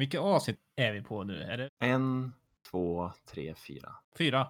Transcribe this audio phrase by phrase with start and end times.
[0.00, 1.42] Vilka avsnitt är vi på nu?
[1.42, 2.32] Är det En,
[2.70, 3.88] två, tre, fyra.
[4.18, 4.46] fyra?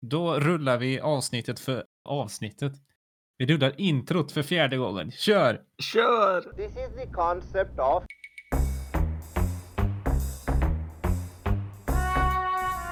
[0.00, 2.72] Då rullar vi avsnittet för avsnittet.
[3.36, 5.10] Vi rullar introt för fjärde gången.
[5.10, 5.62] Kör!
[5.92, 6.40] Kör!
[6.40, 8.04] This is the concept of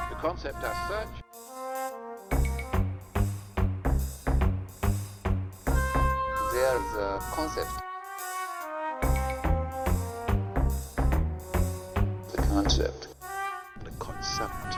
[0.09, 1.23] The concept as such
[6.53, 7.86] there's a concept.
[12.63, 13.09] Concept.
[13.85, 14.77] The concept.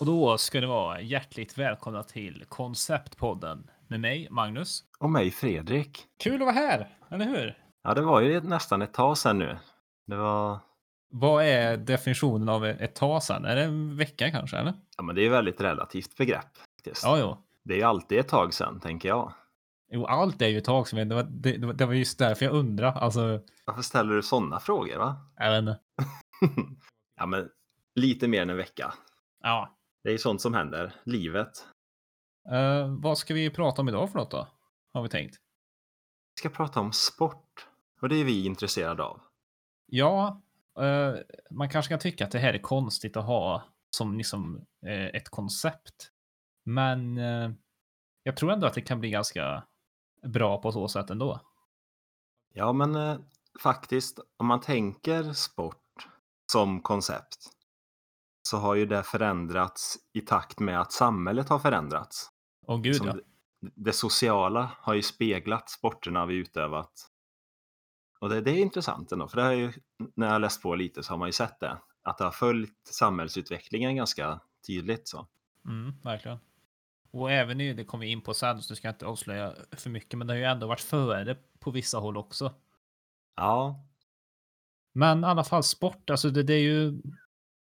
[0.00, 4.84] Och då ska det vara hjärtligt välkomna till Konceptpodden med mig, Magnus.
[4.98, 6.06] Och mig Fredrik.
[6.22, 7.58] Kul att vara här, eller hur?
[7.82, 9.56] Ja, det var ju nästan ett tag sedan nu.
[10.06, 10.58] Det var...
[11.10, 13.44] Vad är definitionen av ett tag sedan?
[13.44, 14.74] Är det en vecka kanske, eller?
[14.96, 16.58] Ja, men det är ju väldigt relativt begrepp.
[16.76, 17.04] Faktiskt.
[17.04, 17.36] Ja, jo.
[17.64, 19.32] Det är ju alltid ett tag sedan, tänker jag.
[19.92, 21.08] Jo, allt är ju ett tag sedan.
[21.08, 22.92] Det var, det, det var- just därför jag undrar.
[22.92, 25.16] Alltså, Varför ställer du sådana frågor, va?
[25.36, 25.80] jag vet inte.
[27.16, 27.48] ja, men
[27.94, 28.94] lite mer än en vecka.
[29.42, 29.76] Ja.
[30.02, 30.94] Det är ju sånt som händer.
[31.04, 31.66] Livet.
[32.52, 34.48] Eh, vad ska vi prata om idag för något då?
[34.92, 35.36] Har vi tänkt.
[36.34, 37.66] Vi ska prata om sport.
[38.00, 39.20] Och det är vi intresserade av.
[39.86, 40.42] Ja,
[40.80, 41.14] eh,
[41.50, 43.64] man kanske kan tycka att det här är konstigt att ha
[43.96, 46.10] som liksom eh, ett koncept.
[46.64, 47.16] Men
[48.22, 49.62] jag tror ändå att det kan bli ganska
[50.22, 51.40] bra på så sätt ändå.
[52.52, 53.18] Ja, men eh,
[53.62, 56.08] faktiskt, om man tänker sport
[56.52, 57.50] som koncept
[58.42, 62.30] så har ju det förändrats i takt med att samhället har förändrats.
[62.66, 63.12] Åh gud Som ja.
[63.12, 63.22] det,
[63.74, 66.92] det sociala har ju speglat sporterna vi utövat.
[68.20, 69.72] Och det, det är intressant ändå, för det har ju,
[70.14, 71.78] när jag läst på lite så har man ju sett det.
[72.02, 75.08] Att det har följt samhällsutvecklingen ganska tydligt.
[75.08, 75.26] Så.
[75.64, 76.38] Mm, verkligen.
[77.10, 79.90] Och även i, det kommer vi in på sen, så ska jag inte avslöja för
[79.90, 82.54] mycket, men det har ju ändå varit före på vissa håll också.
[83.36, 83.84] Ja,
[84.94, 87.02] Men i alla fall sport, alltså det, det är ju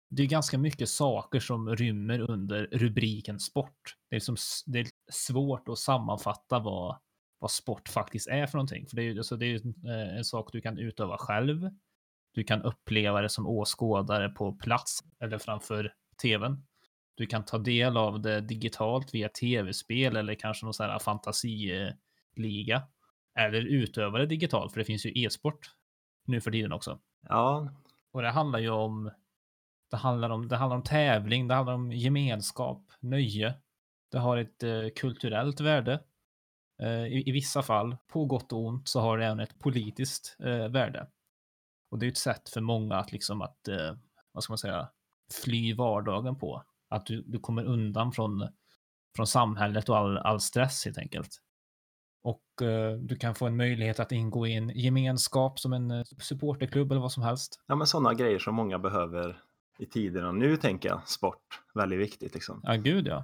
[0.09, 3.95] det är ganska mycket saker som rymmer under rubriken sport.
[4.09, 6.99] Det är, som, s- det är svårt att sammanfatta vad,
[7.39, 8.87] vad sport faktiskt är för någonting.
[8.87, 11.69] För det är ju alltså det är ju eh, en sak du kan utöva själv.
[12.33, 16.65] Du kan uppleva det som åskådare på plats eller framför tvn.
[17.15, 22.87] Du kan ta del av det digitalt via tv-spel eller kanske någon sån här fantasiliga.
[23.39, 25.71] Eller utöva det digitalt, för det finns ju e-sport
[26.25, 26.99] nu för tiden också.
[27.29, 27.69] ja,
[28.11, 29.11] Och det handlar ju om
[29.91, 33.53] det handlar om, det handlar om tävling, det handlar om gemenskap, nöje.
[34.11, 36.03] Det har ett eh, kulturellt värde.
[36.81, 40.37] Eh, i, I vissa fall, på gott och ont, så har det även ett politiskt
[40.39, 41.07] eh, värde.
[41.91, 43.95] Och det är ett sätt för många att liksom att, eh,
[44.31, 44.89] vad ska man säga,
[45.43, 46.63] fly vardagen på.
[46.93, 48.47] Att du, du kommer undan från,
[49.15, 51.39] från samhället och all, all stress helt enkelt.
[52.23, 56.03] Och eh, du kan få en möjlighet att ingå i en gemenskap som en eh,
[56.03, 57.63] supporterklubb eller vad som helst.
[57.67, 59.41] ja men sådana grejer som många behöver
[59.79, 60.31] i tiderna.
[60.31, 62.61] Nu tänker jag sport, väldigt viktigt liksom.
[62.63, 63.23] Ja, gud ja.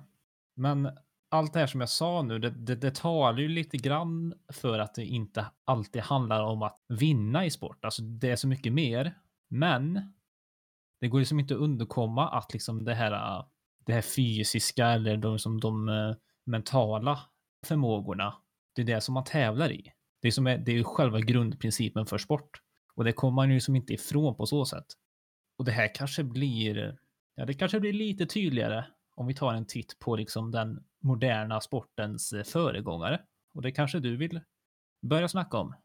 [0.55, 0.89] Men
[1.29, 4.79] allt det här som jag sa nu, det, det, det talar ju lite grann för
[4.79, 7.85] att det inte alltid handlar om att vinna i sport.
[7.85, 9.13] Alltså det är så mycket mer.
[9.49, 10.13] Men
[11.01, 13.43] det går liksom inte att underkomma att liksom det här,
[13.89, 17.19] det här fysiska eller de, som de eh, mentala
[17.67, 18.35] förmågorna,
[18.75, 19.91] det är det som man tävlar i.
[20.21, 22.61] Det är, som är, det är själva grundprincipen för sport.
[22.95, 24.85] Och det kommer man ju som inte ifrån på så sätt.
[25.57, 26.97] Och det här kanske blir,
[27.35, 28.85] ja det kanske blir lite tydligare
[29.15, 33.21] om vi tar en titt på liksom den moderna sportens eh, föregångare.
[33.53, 34.41] Och det kanske du vill
[35.01, 35.75] börja snacka om.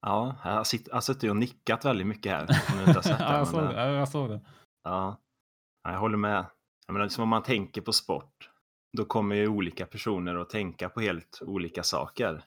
[0.00, 2.42] Ja, jag har jag suttit och nickat väldigt mycket här.
[2.42, 3.74] Om du inte har sett det, ja, jag såg eh, det.
[3.74, 4.40] Ja, jag såg det.
[4.84, 5.20] Ja,
[5.82, 6.46] jag håller med.
[6.92, 8.50] Jag menar, liksom om man tänker på sport,
[8.96, 12.44] då kommer ju olika personer att tänka på helt olika saker.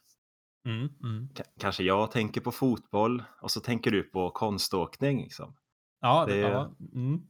[0.67, 1.29] Mm, mm.
[1.59, 5.21] Kanske jag tänker på fotboll och så tänker du på konståkning.
[5.23, 5.55] Liksom.
[6.01, 7.21] Ja, Det det, är- ja, mm.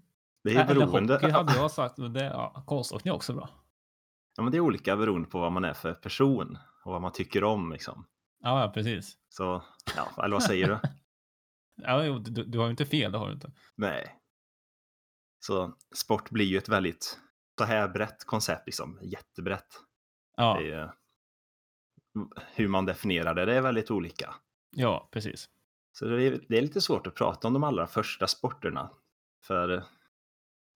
[0.43, 1.13] Det är ju Eller beroende.
[1.13, 3.49] hockey hade jag sagt, men det, ja, konståkning är också bra.
[4.37, 7.11] Ja, men det är olika beroende på vad man är för person och vad man
[7.11, 7.71] tycker om.
[7.71, 8.05] Liksom.
[8.43, 9.17] Ja, ja, precis.
[9.29, 9.63] Så,
[9.95, 10.79] ja, eller vad säger du?
[11.81, 13.51] Ja, du, du har ju inte fel, det har du inte.
[13.75, 14.15] Nej.
[15.47, 17.19] Så sport blir ju ett väldigt
[17.57, 18.99] så här brett koncept, liksom.
[19.01, 19.67] jättebrett.
[20.37, 20.89] Ja, ju-
[22.53, 24.35] hur man definierar det, det är väldigt olika.
[24.71, 25.49] ja, precis.
[25.91, 28.91] Så det är, det är lite svårt att prata om de allra första sporterna.
[29.43, 29.83] För,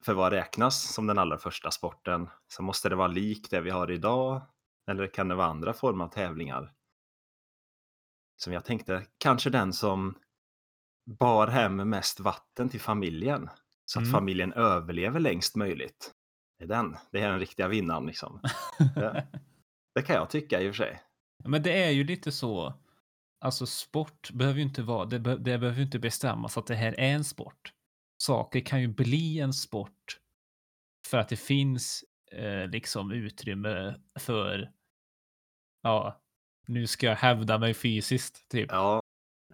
[0.05, 2.29] för vad räknas som den allra första sporten?
[2.47, 4.41] Så måste det vara likt det vi har idag?
[4.87, 6.73] Eller kan det vara andra former av tävlingar?
[8.37, 10.17] Som jag tänkte, kanske den som
[11.05, 13.49] bar hem mest vatten till familjen.
[13.91, 14.11] Så att Mm.
[14.11, 16.11] familjen överlever längst möjligt.
[16.57, 16.97] Det är den.
[17.11, 18.39] Det är den riktiga vinnaren liksom.
[18.95, 19.27] Det,
[19.95, 21.01] det kan jag tycka i och för sig.
[21.45, 22.73] Men det är ju lite så.
[23.41, 26.75] alltså sport behöver ju inte vara, det, be, det behöver ju inte bestämmas att det
[26.75, 27.73] här är en sport.
[28.23, 30.19] Saker kan ju bli en sport
[31.07, 34.71] för att det finns eh, liksom utrymme för,
[35.83, 36.21] ja,
[36.67, 38.69] nu ska jag hävda mig fysiskt, typ.
[38.71, 39.01] Ja,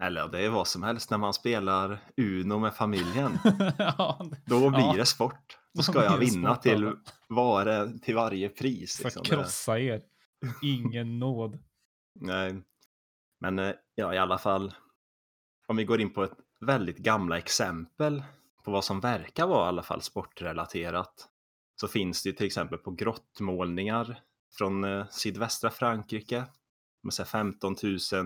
[0.00, 3.38] eller det är vad som helst när man spelar Uno med familjen.
[3.78, 4.94] ja, Då blir Ja.
[4.96, 5.58] det sport.
[5.74, 6.92] Då ska jag vinna sport, till,
[7.28, 8.96] var, till varje pris.
[8.96, 9.22] för Liksom.
[9.24, 10.02] krossa er.
[10.62, 11.58] Ingen nåd.
[12.20, 12.62] Nej.
[13.40, 14.74] Men eh, ja, i alla fall.
[15.68, 18.22] Om vi går in på ett väldigt gamla exempel
[18.64, 21.28] på vad som verkar vara i alla fall sportrelaterat.
[21.80, 24.20] Så finns det ju till exempel på grottmålningar
[24.58, 26.44] från eh, sydvästra Frankrike.
[27.02, 27.74] De är så här 15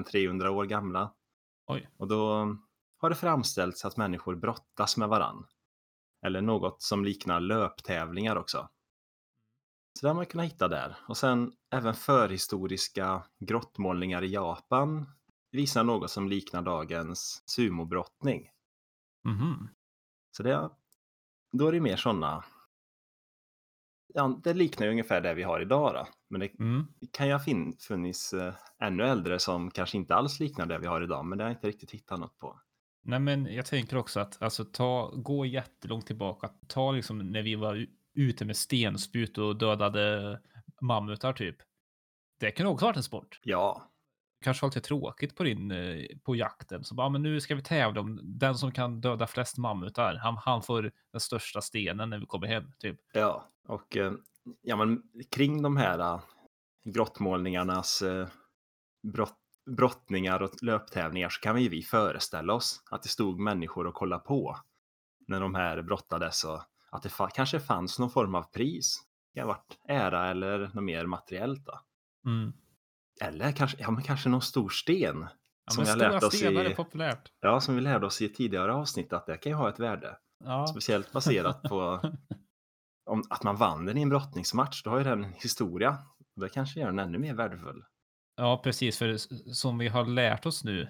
[0.05, 1.13] 300 år gamla.
[1.71, 1.91] Oj.
[1.97, 2.57] Och då
[2.97, 5.47] har det framställts att människor brottas med varann.
[6.27, 8.69] Eller något som liknar löptävlingar också.
[9.99, 10.97] Så det har man kunnat hitta där.
[11.09, 15.07] Och sen även förhistoriska grottmålningar i Japan
[15.51, 18.51] visar något som liknar dagens sumobrottning.
[19.25, 19.69] Mhm.
[20.31, 20.71] Så det,
[21.53, 22.45] då är det mer sådana.
[24.15, 26.07] Ja, det liknar ju ungefär det vi har idag då.
[26.31, 26.87] Men det Mm.
[27.13, 27.41] kan ju ha
[27.89, 31.25] funnits eh, ännu äldre som kanske inte alls liknar det vi har idag.
[31.27, 32.61] Men det har jag inte riktigt hittat något på.
[33.03, 36.51] Nej, men jag tänker också att alltså ta, gå jättelångt tillbaka.
[36.69, 40.41] Ta liksom när vi var ute med stenspjut och dödade
[40.81, 41.57] mammutar typ.
[42.41, 43.41] Det kan också ha varit en sport.
[43.43, 43.90] Ja,
[44.41, 46.85] Kanske var lite tråkigt på din, eh, på jakten.
[46.85, 50.15] Så bara, men nu ska vi tävla om den som kan döda flest mammutar.
[50.23, 53.01] Han, han får den största stenen när vi kommer hem, typ.
[53.13, 54.13] Ja, och eh,
[54.63, 56.21] ja, men kring de här
[56.85, 58.29] grottmålningarnas eh,
[59.13, 59.39] brott,
[59.77, 64.25] brottningar och löptävlingar så kan vi, vi föreställa oss att det stod människor och kollade
[64.25, 64.57] på
[65.27, 68.97] när de här brottades och att det fa- kanske fanns någon form av pris.
[69.35, 71.81] Det kan ha varit ära eller något mer materiellt då.
[72.27, 72.53] Mm.
[73.21, 75.27] Eller kanske, ja, men kanske någon stor sten.
[75.67, 76.45] Ja, Som lärt stora oss i-.
[77.41, 80.17] Ja, som vi lärde oss i tidigare avsnitt att det kan ju ha ett värde.
[80.45, 80.67] Ja.
[80.67, 82.01] Speciellt baserat på
[83.11, 84.83] om, att man vann den i en brottningsmatch.
[84.83, 85.99] Då har ju den en historia.
[86.37, 87.85] Det kanske gör den ännu mer värdefull.
[88.37, 88.99] Ja, precis.
[88.99, 89.17] För
[89.53, 90.83] som vi har lärt oss nu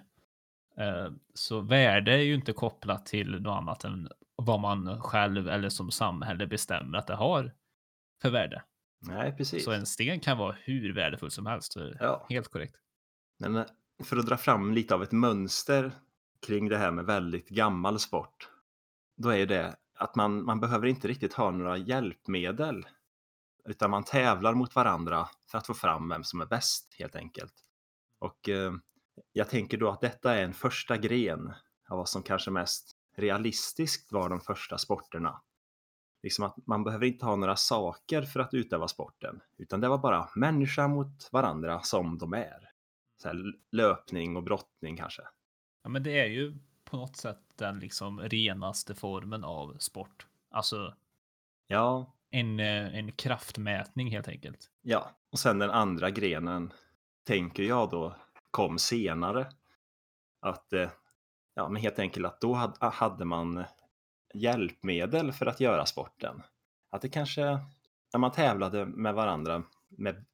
[0.77, 5.69] eh, så värde är ju inte kopplat till något annat än vad man själv eller
[5.69, 7.53] som samhälle bestämmer att det har
[8.23, 8.63] för värde.
[9.01, 9.65] Nej, precis.
[9.65, 11.77] Så en sten kan vara hur värdefull som helst.
[12.01, 12.27] Ja.
[12.29, 12.77] Helt korrekt.
[13.39, 13.65] Men
[14.05, 15.93] för att dra fram lite av ett mönster
[16.47, 18.49] kring det här med väldigt gammal sport.
[19.17, 22.87] Då är det att man, man behöver inte riktigt ha några hjälpmedel.
[23.65, 27.55] Utan man tävlar mot varandra för att få fram vem som är bäst helt enkelt.
[28.19, 28.73] Och eh,
[29.33, 31.53] jag tänker då att detta är en första gren
[31.89, 35.43] av vad som kanske mest realistiskt var de första sporterna.
[36.23, 39.99] Liksom att man behöver inte ha några saker för att utöva sporten, utan det var
[39.99, 42.71] bara människa mot varandra som de är.
[43.23, 45.23] Så löpning och brottning kanske.
[45.83, 50.27] Ja, men det är ju på något sätt den liksom renaste formen av sport.
[50.51, 50.95] Alltså
[51.67, 54.71] Ja, en, eh, en kraftmätning helt enkelt.
[54.83, 55.11] ja.
[55.33, 56.73] Och sen den andra grenen
[57.27, 58.15] tänker jag då
[58.51, 59.47] kom senare.
[60.41, 60.91] Att, eh,
[61.55, 63.65] ja men helt enkelt att då had- hade man
[64.35, 66.43] hjälpmedel för att göra sporten.
[66.91, 67.43] Att det kanske,
[68.13, 70.25] när man tävlade med varandra med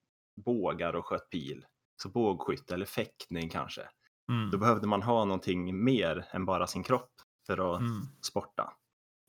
[0.45, 1.65] bågar och sköt pil,
[2.03, 3.83] så bågskytte eller fäktning kanske,
[4.29, 4.51] Mm.
[4.51, 7.11] då behövde man ha någonting mer än bara sin kropp
[7.47, 8.03] för att Mm.
[8.23, 8.73] sporta.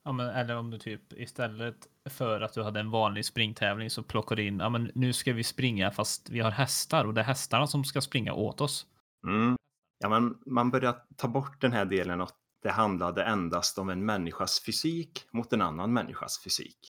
[0.04, 1.76] Ja, men, eller om du typ istället
[2.10, 5.34] för att du hade en vanlig springtävling så plockar du in, ja men nu ska
[5.34, 8.88] vi springa fast vi har hästar och det är hästarna som ska springa åt oss.
[9.28, 9.56] Mm.
[10.00, 14.06] Ja, men man började ta bort den här delen att det handlade endast om en
[14.06, 16.94] människas fysik mot en annan människas fysik.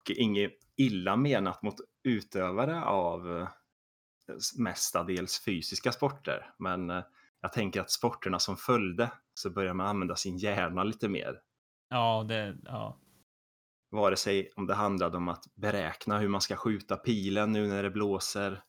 [0.00, 3.48] Och inget illa menat mot utövare av eh,
[4.58, 7.04] mestadels fysiska sporter, men eh,
[7.40, 11.40] jag tänker att sporterna som följde så börjar man använda sin hjärna lite mer.
[11.88, 12.98] Ja, det, ja.
[13.90, 17.82] Vare sig om det handlade om att beräkna hur man ska skjuta pilen nu när
[17.82, 18.62] det blåser,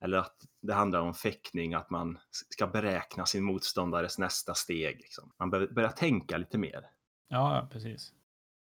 [0.00, 4.96] eller att det handlar om fäktning, att man ska beräkna sin motståndares nästa steg.
[5.00, 5.32] Liksom.
[5.38, 6.90] Man behöver börja tänka lite mer.
[7.28, 8.12] Ja, precis.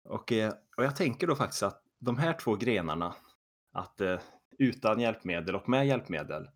[0.05, 3.15] Och, eh, och jag tänker då faktiskt att de här två grenarna,
[3.73, 4.21] att eh,
[4.59, 6.50] utan hjälpmedel och med hjälpmedel,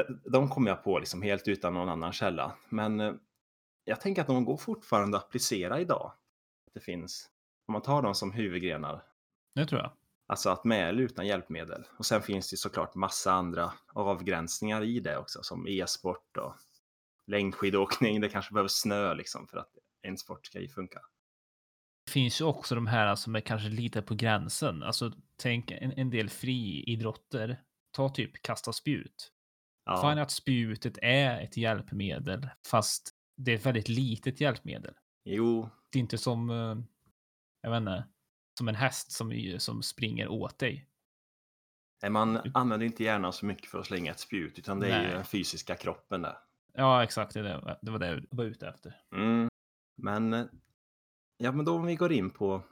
[0.00, 2.56] eh, de kommer jag på liksom helt utan någon annan källa.
[2.68, 3.20] Men
[3.84, 6.12] jag tänker att de går fortfarande att applicera idag.
[6.74, 7.30] Det finns,
[7.66, 9.02] om man tar dem som huvudgrenar,
[9.54, 9.92] Det tror jag.
[10.26, 11.84] Alltså att med eller utan hjälpmedel.
[11.98, 16.54] Och sen finns det såklart massa andra avgränsningar i det också, som e-sport och
[17.26, 18.20] längdskidåkning.
[18.20, 19.70] Det kanske behövs snö liksom för att
[20.02, 21.00] en sport ska funka.
[22.06, 24.82] Det finns ju också de här som är kanske lite på gränsen.
[24.82, 27.60] Alltså tänk en, en del friidrotter.
[27.92, 29.32] Ta typ kasta spjut.
[29.86, 34.94] Fine Ja, att spjutet är ett hjälpmedel, fast det är ett väldigt litet hjälpmedel.
[35.24, 36.76] jo, Det är inte som, eh,
[37.62, 38.04] jag vet inte,
[38.58, 40.88] som en häst som, som springer åt dig.
[42.02, 45.02] nej, man använder inte hjärnan så mycket för att slänga ett spjut, utan det är
[45.02, 46.38] ju den fysiska kroppen där.
[46.72, 47.34] Ja, exakt.
[47.34, 49.00] Det, det, var det jag var ute efter.
[49.14, 49.48] Mm.
[49.96, 50.48] Men,
[51.36, 52.62] ja, men då om vi går in på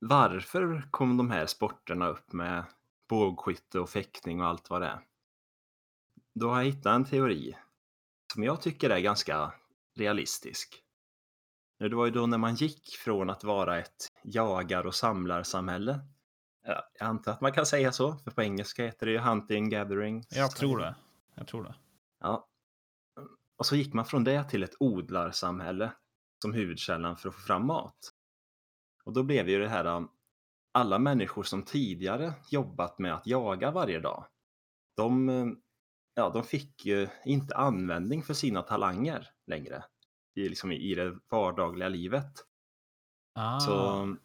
[0.00, 2.64] varför kom de här sporterna upp med
[3.08, 5.00] bågskytte och fäktning och allt vad det är?
[6.34, 7.56] Då har jag hittat en teori
[8.32, 9.52] som jag tycker är ganska
[9.96, 10.82] realistisk.
[11.78, 16.00] Det var ju då när man gick från att vara ett jagar och samlarsamhälle.
[16.66, 19.70] Ja, Jag antar att man kan säga så, för på engelska heter det ju hunting,
[19.70, 20.24] gathering.
[20.30, 20.94] Jag tror det.
[21.34, 21.74] Jag tror det.
[22.20, 22.48] Ja.
[23.56, 25.92] Och så gick man från det till ett odlarsamhälle
[26.42, 27.98] som huvudkällan för att få fram mat.
[29.04, 30.08] Och då blev ju det här um,
[30.72, 34.26] alla människor som tidigare jobbat med att jaga varje dag.
[34.96, 35.46] De, eh,
[36.14, 39.84] ja, de fick ju inte användning för sina talanger längre
[40.34, 42.32] i, liksom, i det vardagliga livet.
[43.34, 44.16] Ah, Så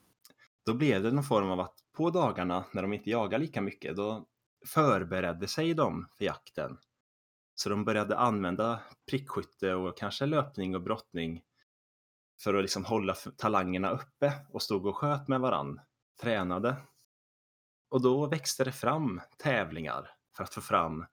[0.65, 3.95] då blev det någon form av att på dagarna när de inte jagar lika mycket,
[3.95, 4.25] då
[4.67, 6.77] förberedde sig de för jakten.
[7.55, 11.43] Så de började använda prickskytte och kanske löpning och brottning
[12.43, 15.79] för att liksom hålla talangerna uppe och stod och sköt med varann,
[16.21, 16.75] tränade.
[17.89, 21.05] Och då växte det fram tävlingar för att få fram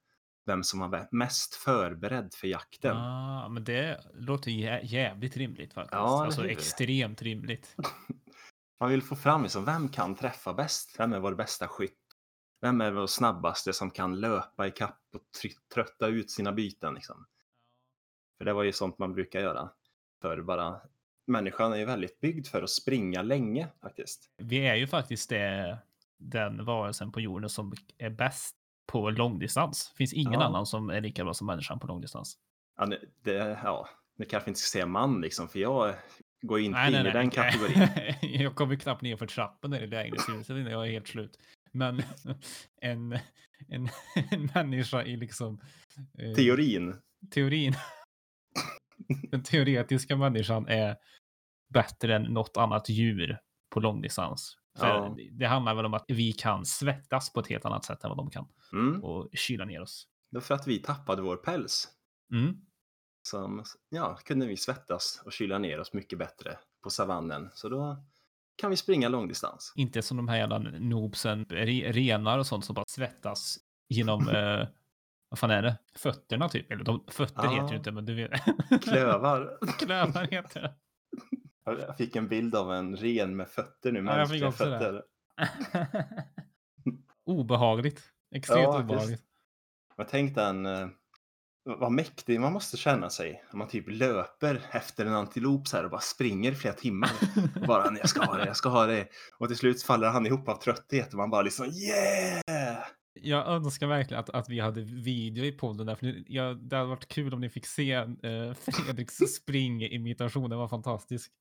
[0.47, 2.97] vem som var mest förberedd för jakten.
[2.97, 5.93] ah, men det låter jä jävligt rimligt faktiskt.
[5.93, 7.77] Ja, alltså extremt rimligt.
[8.81, 10.97] Man vill få fram liksom, vem kan träffa bäst?
[10.99, 11.99] Vem är vår bästa skytt?
[12.61, 16.95] Vem är vår snabbaste som kan löpa i kapp och tr- trötta ut sina byten?
[16.95, 17.27] Liksom?
[18.39, 19.71] För det var ju sånt man brukar göra.
[20.23, 20.81] För bara
[21.27, 24.31] människan är ju väldigt byggd för att springa länge faktiskt.
[24.37, 25.79] Vi är ju faktiskt det,
[26.19, 29.91] den varelsen på jorden som är bäst på långdistans.
[29.93, 30.45] Det finns ingen Ja.
[30.45, 32.39] annan som är lika bra som människan på långdistans.
[32.77, 32.87] Ja,
[33.23, 33.89] det, ja,
[34.19, 35.95] det kanske inte ska säga man liksom, för jag
[36.43, 37.31] går inte in i den nej.
[37.31, 37.89] kategorin.
[38.43, 41.39] jag kommer knappt ner för trappen där i lägenhetshuset innan jag är helt slut.
[41.73, 42.03] Men
[42.81, 43.13] en,
[43.69, 43.89] en,
[44.31, 45.61] en människa i liksom
[46.19, 46.95] eh, Teorin.
[47.31, 47.75] teorin.
[49.31, 50.97] Den teoretiska människan är
[51.75, 53.39] bättre än något annat djur
[53.71, 54.57] på långdistans.
[54.79, 55.17] För Ja.
[55.33, 58.19] Det handlar väl om att vi kan svettas på ett helt annat sätt än vad
[58.19, 59.05] de kan Mm.
[59.05, 60.09] och kyla ner oss.
[60.31, 61.89] Det var för att vi tappade vår päls.
[62.33, 62.57] Mm.
[63.29, 67.51] Som, ja, kunde vi svettas och kyla ner oss mycket bättre på savannen.
[67.55, 67.97] Så då
[68.57, 69.73] kan vi springa långdistans.
[69.77, 74.67] Inte som de här jävla noobsen, re, renar och sånt som bara svettas genom, eh,
[75.29, 75.77] vad fan är det?
[75.97, 76.71] Fötterna typ.
[76.73, 77.51] Eller de, fötter Ja.
[77.51, 78.31] heter ju inte, men du vet.
[78.83, 79.59] Klövar.
[79.79, 80.75] Klövar heter det.
[81.65, 84.79] Jag fick en bild av en ren med fötter nu, Ja, jag fick också det.
[84.79, 85.03] fötter.
[87.27, 88.03] obehagligt.
[88.35, 89.11] Extremt Ja, obehagligt.
[89.11, 89.25] visst.
[89.97, 90.89] Jag tänkte en, eh,
[91.65, 95.85] vad mäktig man måste känna sig om man typ löper efter en antilop så här
[95.85, 97.11] och bara springer i flera timmar.
[97.61, 99.09] Och bara, "Nej, jag ska ha det, jag ska ha det.
[99.39, 102.85] Och till slut faller han ihop av trötthet och man bara liksom yeah!
[103.21, 106.77] Jag önskar verkligen att, att vi hade video i podden där, för det- jag, det
[106.77, 111.33] hade varit kul om ni fick se eh, Fredriks springimitation, den var fantastisk.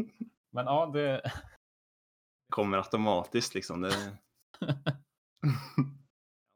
[0.52, 1.32] Men ja, det...
[2.50, 3.80] Kommer automatiskt liksom.
[3.80, 4.18] Det,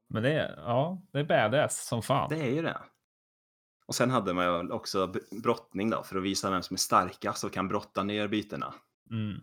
[0.09, 2.29] Men det är, ja, det är badass som fan.
[2.29, 2.79] det är ju det.
[3.87, 7.45] Och sen hade man ju också brottning då för att visa vem som är starkast
[7.45, 8.75] och kan brotta ner bytena.
[9.11, 9.41] Mm.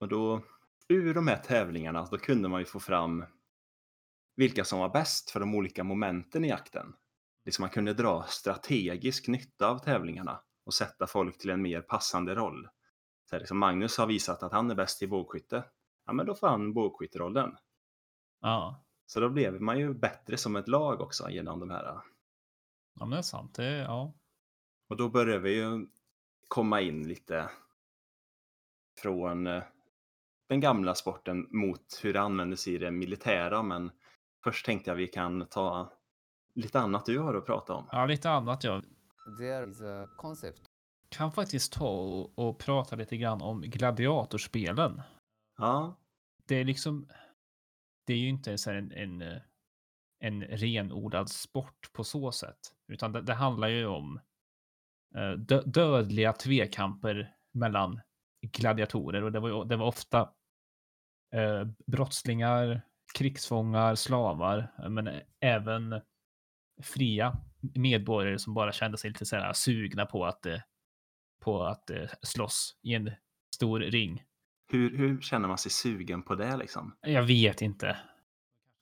[0.00, 0.42] Och då,
[0.88, 3.24] ur de här tävlingarna, då kunde man ju få fram
[4.36, 6.94] vilka som var bäst för de olika momenten i jakten.
[7.44, 12.34] Liksom man kunde dra strategisk nytta av tävlingarna och sätta folk till en mer passande
[12.34, 12.68] roll.
[13.30, 15.64] Så liksom Magnus har visat att han är bäst i bågskytte.
[16.06, 17.56] Ja, men då får han bågskytterollen.
[18.40, 18.84] Ja.
[19.06, 21.84] Så då blev man ju bättre som ett lag också genom de här.
[21.84, 22.02] ja,
[22.94, 23.54] men det är sant.
[23.54, 24.14] Det, ja.
[24.88, 25.86] Och då börjar vi ju
[26.48, 27.50] komma in lite
[28.98, 29.62] från eh,
[30.48, 33.62] den gamla sporten mot hur det användes i det militära.
[33.62, 33.90] Men
[34.44, 35.92] först tänkte jag vi kan ta
[36.54, 37.88] lite annat du har att prata om.
[37.92, 38.64] ja, lite annat.
[38.64, 38.84] Jag
[39.38, 40.62] There is a concept
[41.08, 45.02] kan faktiskt ta och, och prata lite grann om gladiatorspelen.
[45.58, 45.96] Ja,
[46.46, 47.08] det är liksom.
[48.06, 49.40] Det är ju inte så en, en,
[50.20, 52.58] en renodlad sport på så sätt,
[52.88, 54.20] utan det, det handlar ju om
[55.16, 58.00] eh, dö, dödliga tvekamper mellan
[58.42, 60.20] gladiatorer och det var, det var ofta
[61.34, 62.82] eh, brottslingar,
[63.14, 66.00] krigsfångar, slavar, men även
[66.82, 67.36] fria
[67.74, 70.58] medborgare som bara kände sig lite så här sugna på att, eh,
[71.40, 73.10] på att eh, slåss i en
[73.54, 74.22] stor ring.
[74.72, 76.96] hur, hur känner man sig sugen på det liksom?
[77.00, 77.96] Jag vet inte.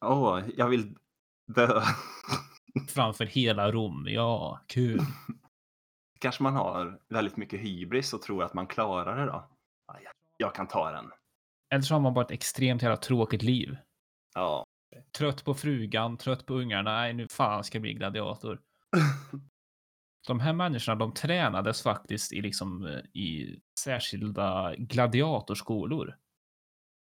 [0.04, 0.94] Åh, jag vill
[1.54, 1.82] dö.
[2.88, 4.06] framför hela Rom.
[4.08, 5.00] Ja, kul.
[6.20, 9.50] Kanske man har väldigt mycket hybris och tror att man klarar det då.
[9.86, 11.10] Ja, jag- Jag kan ta den.
[11.70, 13.76] Eller så har man bara ett extremt jävla tråkigt liv.
[14.34, 14.64] Ja.
[15.18, 16.90] Trött på frugan, trött på ungarna.
[16.92, 18.60] Nej, nu fan ska jag bli gladiator.
[20.26, 26.16] De här människorna, de tränades faktiskt i liksom eh, i särskilda gladiatorskolor.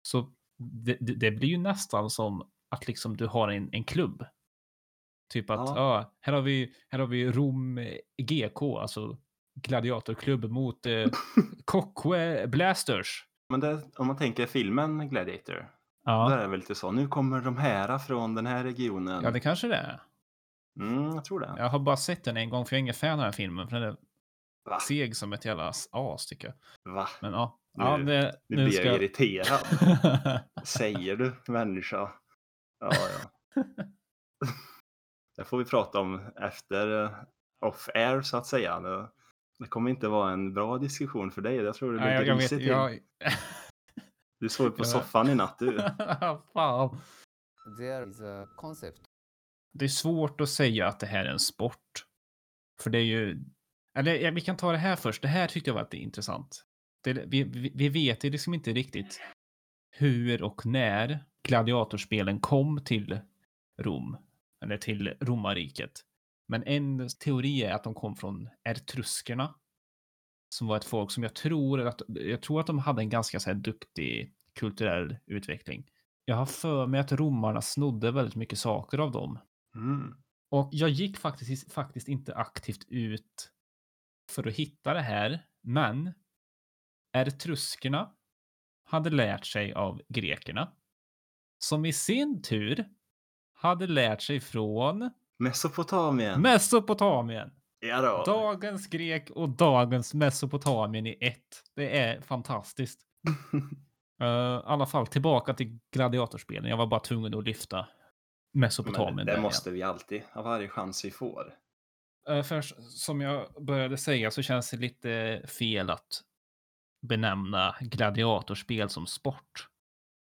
[0.08, 4.24] Så det, det, det blir ju nästan som att liksom du har en, en klubb.
[5.32, 5.74] Typ att, Ja.
[5.76, 9.18] ja, här har vi, här har vi Rom eh, GK, alltså
[9.62, 11.06] gladiatorklubb mot eh,
[11.64, 13.24] Kockwe Blasters.
[13.50, 15.70] Men det, om man tänker filmen Gladiator,
[16.12, 16.92] då Ja, är det väl lite så.
[16.92, 19.24] Nu kommer de här från den här regionen.
[19.24, 20.00] ja, det kanske det är.
[20.80, 21.54] Mm, jag tror det.
[21.56, 23.32] Jag har bara sett den en gång för jag är ingen fan av den här
[23.32, 23.68] filmen.
[23.68, 23.96] För den är
[24.70, 24.80] Va?
[24.80, 26.48] seg som ett jävla as tycker
[26.84, 26.92] jag.
[26.94, 27.08] Va?
[27.20, 27.58] Men ja.
[27.74, 29.60] Nu- ja det, Nu blir jag irriterad.
[30.64, 32.12] Säger du, människa?
[32.80, 33.62] Ja, ja.
[35.36, 37.10] Det får vi prata om efter eh,
[37.66, 38.80] off-air så att säga.
[39.58, 41.56] Det, kommer inte vara en bra diskussion för dig.
[41.56, 42.52] Jag tror det ja, blir jag, jag vet.
[42.62, 42.98] Jag...
[44.40, 45.76] Du sov på soffan i natt du.
[46.52, 47.00] Fan.
[47.78, 49.00] There is a concept
[49.72, 52.06] Det är svårt att säga att det här är en sport.
[52.80, 53.44] För det är ju...
[53.98, 55.22] Eller ja, vi kan ta det här först.
[55.22, 56.64] Det här tyckte jag var intressant.
[57.04, 59.20] Det, vi, vi, vi vet ju liksom inte riktigt
[59.90, 63.20] hur och när gladiatorspelen kom till
[63.80, 64.16] Rom.
[64.64, 66.00] Eller till romarriket.
[66.48, 69.54] Men en teori är att de kom från etruskerna.
[70.48, 73.40] Som var ett folk som jag tror att, jag tror att de hade en ganska
[73.40, 75.90] så här duktig kulturell utveckling.
[76.24, 79.38] Jag har för mig att romarna snodde väldigt mycket saker av dem.
[79.74, 80.14] Mm.
[80.50, 83.50] Och jag gick faktiskt, faktiskt inte aktivt ut
[84.30, 86.12] för att hitta det här, men
[87.12, 88.12] etruskerna
[88.84, 90.72] hade lärt sig av grekerna,
[91.58, 92.88] som i sin tur
[93.52, 96.40] hade lärt sig från Mesopotamien.
[96.40, 97.50] Mesopotamien.
[97.80, 98.22] Ja då.
[98.32, 101.62] Dagens grek och dagens Mesopotamien i ett.
[101.76, 103.00] Det är fantastiskt.
[104.20, 106.70] Eh, I alla fall tillbaka till gladiatorspelen.
[106.70, 107.88] Jag var bara tvungen att lyfta
[108.52, 109.14] Mesopotamien.
[109.16, 109.42] Men det igen.
[109.42, 111.54] måste vi alltid, av varje chans vi får.
[112.28, 116.22] Eh, För som jag började säga så känns det lite fel att
[117.08, 119.68] benämna gladiatorspel som sport.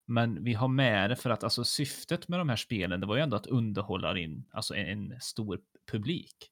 [0.08, 3.15] Men vi har med det för att alltså syftet med de här spelen, det var
[3.15, 5.60] ju ändå att underhålla in alltså en, en stor
[5.91, 6.51] publik.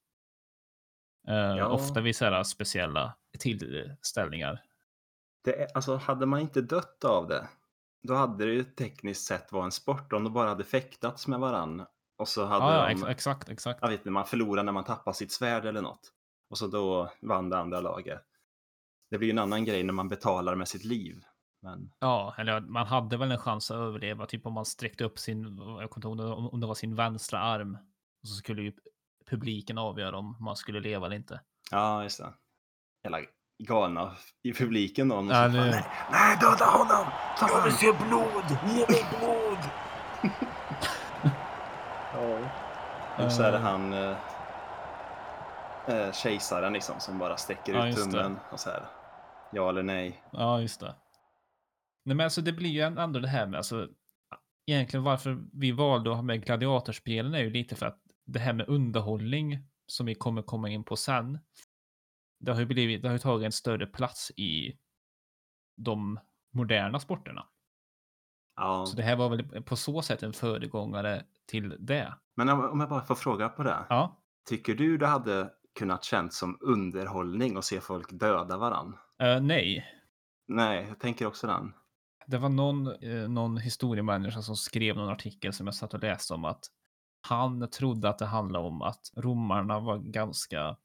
[1.28, 1.68] Eh, Ja.
[1.68, 4.62] Ofta vid så här speciella tillställningar.
[5.44, 7.48] Det är, alltså, hade man inte dött av det,
[8.02, 11.40] då hade det ju tekniskt sett varit en sport om de bara hade fäktats med
[11.40, 11.86] varann.
[12.18, 13.78] Och så hade Ja, de, ex exakt, exakt.
[13.82, 16.12] jag vet inte, man förlorar när man tappar sitt svärd eller något.
[16.50, 18.22] Och så då vann det andra laget.
[19.10, 21.24] Det blir ju en annan grej när man betalar med sitt liv.
[21.62, 25.18] Men Ja, eller man hade väl en chans att överleva, typ om man sträckte upp
[25.18, 25.42] sin,
[25.80, 27.78] jag kommer inte ihåg om det var sin vänstra arm.
[28.22, 28.72] Och så skulle ju
[29.30, 31.40] publiken avgöra om man skulle leva eller inte.
[31.70, 32.32] ja, just det.
[33.04, 33.18] Hela
[33.58, 35.14] galna i publiken då.
[35.16, 37.06] Ja, nu- nej, nej, döda honom!
[37.40, 38.58] Jag vill se blod!
[38.66, 39.58] Ge mig blod!
[42.14, 42.38] ja.
[43.24, 43.62] Och så är det Eh.
[43.64, 44.16] han eh,
[45.88, 48.02] eh, kejsaren liksom som bara sträcker Ja, ut det.
[48.02, 48.82] tummen och så här.
[49.52, 50.22] Ja eller nej.
[50.32, 50.94] Ja, just det.
[52.04, 53.88] Nej, men alltså det blir ju ändå det här med, alltså
[54.66, 58.52] egentligen varför vi valde att ha med gladiatorspelen är ju lite för att det här
[58.52, 61.38] med underhållning som vi kommer komma in på sen.
[62.40, 64.78] Det har ju blivit, det har ju tagit en större plats i
[65.76, 66.20] de
[66.52, 67.46] moderna sporterna.
[68.56, 68.86] Ja.
[68.86, 72.14] Så det här var väl på så sätt en föregångare till det.
[72.36, 73.86] Men om jag bara får fråga på det.
[73.88, 78.98] Ja, Tycker du det hade kunnat kännas som underhållning att se folk döda varann?
[79.18, 79.86] Eh, nej.
[80.48, 81.72] Nej, jag tänker också den.
[82.26, 86.34] Det var någon, eh, någon historiemänniska som skrev någon artikel som jag satt och läste
[86.34, 86.64] om att
[87.26, 90.76] han trodde att det handlade om att romarna var ganska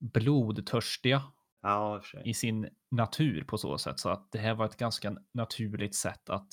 [0.00, 1.22] blodtörstiga
[1.62, 4.00] Ja, i sin natur på så sätt.
[4.00, 6.48] Så att det här var ett ganska naturligt sätt att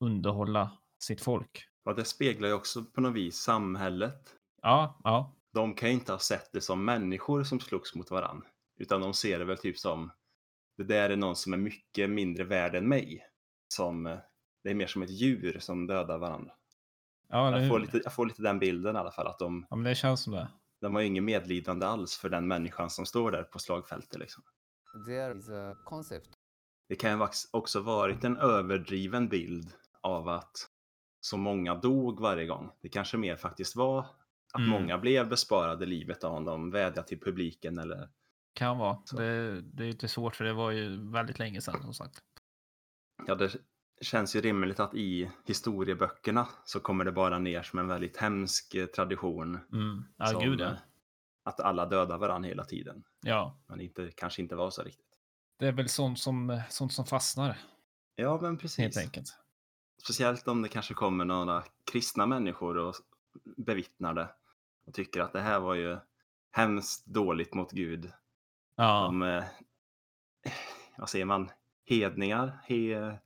[0.00, 1.64] underhålla sitt folk.
[1.84, 4.34] Ja, det speglar ju också på något vis samhället.
[4.62, 8.44] Ja, ja, De kan ju inte ha sett det som människor som slogs mot varann.
[8.80, 10.10] Utan de ser det väl typ som
[10.76, 13.26] det där är någon som är mycket mindre värd än mig.
[13.74, 14.18] Som, eh,
[14.64, 16.52] det är mer som ett djur som dödar varandra.
[17.30, 19.26] Ja, Jag får, lite, jag får lite den bilden i alla fall.
[19.26, 20.48] Att de, ja men det känns som det.
[20.80, 24.20] de har ju ingen medlidande alls för den människan som står där på slagfältet.
[24.20, 24.42] Liksom.
[25.06, 26.30] There is a concept
[26.88, 30.52] Det kan ju också varit en överdriven bild av att
[31.20, 32.70] så många dog varje gång.
[32.82, 33.98] Det kanske mer faktiskt var
[34.52, 34.70] att Mm.
[34.70, 38.08] många blev besparade livet av om de vädjade till publiken eller
[38.54, 38.98] Kan vara.
[39.16, 42.18] Det, det är lite svårt för det var ju väldigt länge sedan som sagt.
[43.26, 43.50] ja, det,
[44.00, 48.74] känns ju rimligt att i historieböckerna så kommer det bara ner som en väldigt hemsk
[48.74, 49.58] eh, tradition.
[49.72, 50.04] Mm.
[50.16, 50.66] Ja, som, gud ja.
[50.66, 50.76] eh,
[51.42, 53.04] Att alla dödar varandra hela tiden.
[53.20, 55.06] Ja, Men inte, kanske inte var så riktigt.
[55.58, 57.58] det är väl sånt som, sånt som fastnar
[58.14, 58.96] Ja, men helt precis.
[58.98, 59.36] enkelt.
[60.02, 62.94] Speciellt om det kanske kommer några kristna människor och
[63.56, 64.28] bevittnar det.
[64.86, 65.98] Och tycker att det här var ju
[66.50, 68.12] hemskt dåligt mot Gud.
[68.76, 69.44] Ja, eh,
[70.96, 71.50] vad säger man,
[71.86, 72.58] hedningar.
[72.64, 73.18] He,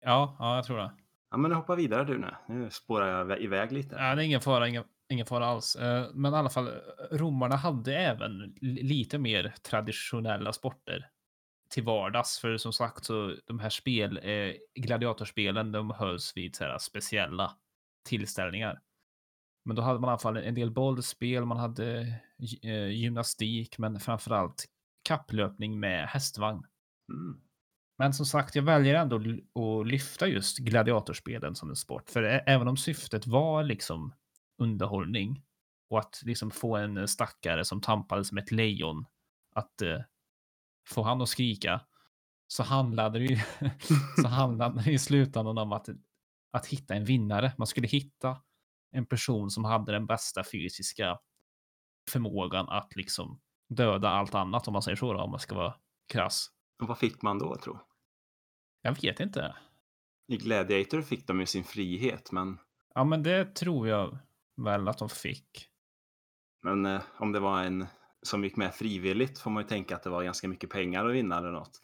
[0.00, 0.92] ja, ja, jag tror det.
[1.30, 2.34] ja, men hoppa vidare du nu.
[2.48, 3.94] Nu spårar jag iväg- lite.
[3.96, 5.76] Ja, det är ingen fara, ingen, ingen fara alls.
[5.76, 6.68] Eh, Men i alla fall,
[7.10, 11.10] romarna hade även li- lite mer traditionella sporter
[11.70, 12.38] till vardags.
[12.38, 17.52] För som sagt, så de här spel, eh, gladiatorspelen, de hölls vid så här speciella
[18.08, 18.80] tillställningar.
[19.64, 22.00] Men då hade man i alla fall en del bollspel, man hade
[22.62, 24.64] eh, gymnastik, men framför allt
[25.08, 26.62] kapplöpning med hästvagn.
[27.12, 27.40] Mm.
[27.98, 32.10] Men som sagt, jag väljer ändå att lyfta just gladiatorspelen som en sport.
[32.10, 34.14] För även om syftet var liksom
[34.58, 35.42] underhållning
[35.90, 39.06] och att liksom få en stackare som tampades med ett lejon
[39.54, 40.00] att eh,
[40.88, 41.80] få han att skrika
[42.46, 43.38] så handlade det ju
[44.22, 45.88] så handlade det i slutändan om att,
[46.52, 47.52] att hitta en vinnare.
[47.58, 48.42] Man skulle hitta
[48.90, 51.18] en person som hade den bästa fysiska
[52.10, 55.74] förmågan att liksom döda allt annat om man säger så då, om man ska vara
[56.12, 56.50] krass.
[56.82, 57.87] Och vad fick man då tro?
[58.88, 59.56] Jag vet inte.
[60.28, 62.58] I Gladiator fick de ju sin frihet, men,
[62.94, 64.18] Ja, men det tror jag
[64.56, 65.68] väl att de fick.
[66.62, 67.86] men eh, om det var en
[68.22, 71.14] som gick med frivilligt får man ju tänka att det var ganska mycket pengar att
[71.14, 71.80] vinna eller något.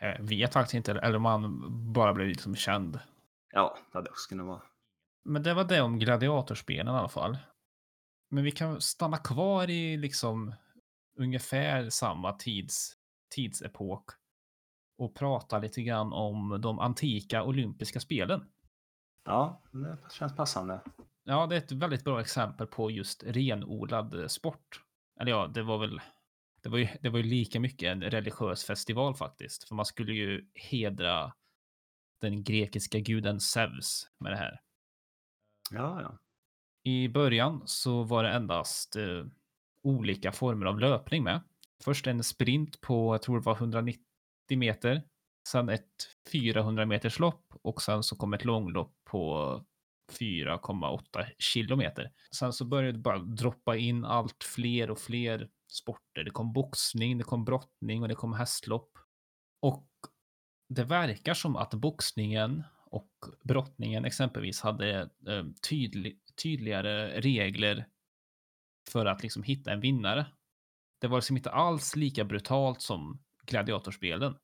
[0.00, 2.98] Jag vet faktiskt inte, eller om han bara blev liksom känd.
[3.52, 4.62] Ja, det hade också kunnat vara.
[5.24, 7.38] Men det var det om gladiatorspelen i alla fall.
[8.30, 10.54] Men vi kan stanna kvar i liksom
[11.18, 12.92] ungefär samma tids,
[13.34, 14.04] tidsepok
[14.98, 18.44] och prata lite grann om de antika olympiska spelen.
[19.24, 20.80] Ja, det känns passande.
[21.24, 24.82] Ja, det är ett väldigt bra exempel på just renodlad sport.
[25.20, 26.00] Eller ja, det var väl.
[26.62, 30.12] Det var ju, det var ju lika mycket en religiös festival faktiskt, för man skulle
[30.12, 31.32] ju hedra
[32.20, 34.60] den grekiska guden Zeus med det här.
[35.70, 36.18] Ja, ja.
[36.82, 39.24] I början så var det endast eh,
[39.82, 41.40] olika former av löpning med.
[41.84, 44.07] Först en sprint på, jag tror det var 190
[44.56, 45.02] meter.
[45.48, 49.64] Sen ett 400 meters lopp och sen så kom ett långlopp på
[50.12, 52.12] 4,8 kilometer.
[52.34, 56.24] Sen så började det bara droppa in allt fler och fler sporter.
[56.24, 58.98] Det kom boxning, det kom brottning och det kom hästlopp.
[59.60, 59.88] Och
[60.68, 63.10] det verkar som att boxningen och
[63.44, 67.86] brottningen exempelvis hade eh, tydlig, tydligare regler
[68.90, 70.26] för att liksom hitta en vinnare.
[71.00, 74.34] Det var liksom inte alls lika brutalt som gladiatorspelen.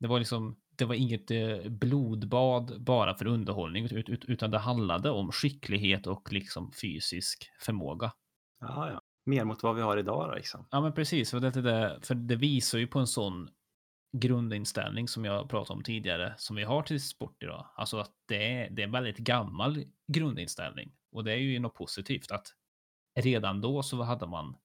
[0.00, 4.58] Det var liksom, det var inget eh, blodbad bara för underhållning, ut, ut, utan det
[4.58, 8.12] handlade om skicklighet och liksom fysisk förmåga.
[8.60, 9.02] ja, ja.
[9.26, 10.66] Mer mot vad vi har idag då, liksom.
[10.70, 11.30] Ja, men precis.
[11.30, 13.48] För det, det, för det visar ju på en sån
[14.12, 17.66] grundinställning som jag pratade om tidigare som vi har till sport idag.
[17.76, 21.74] Alltså att det är, det är en väldigt gammal grundinställning och det är ju något
[21.74, 22.46] positivt att
[23.20, 24.56] redan då så hade man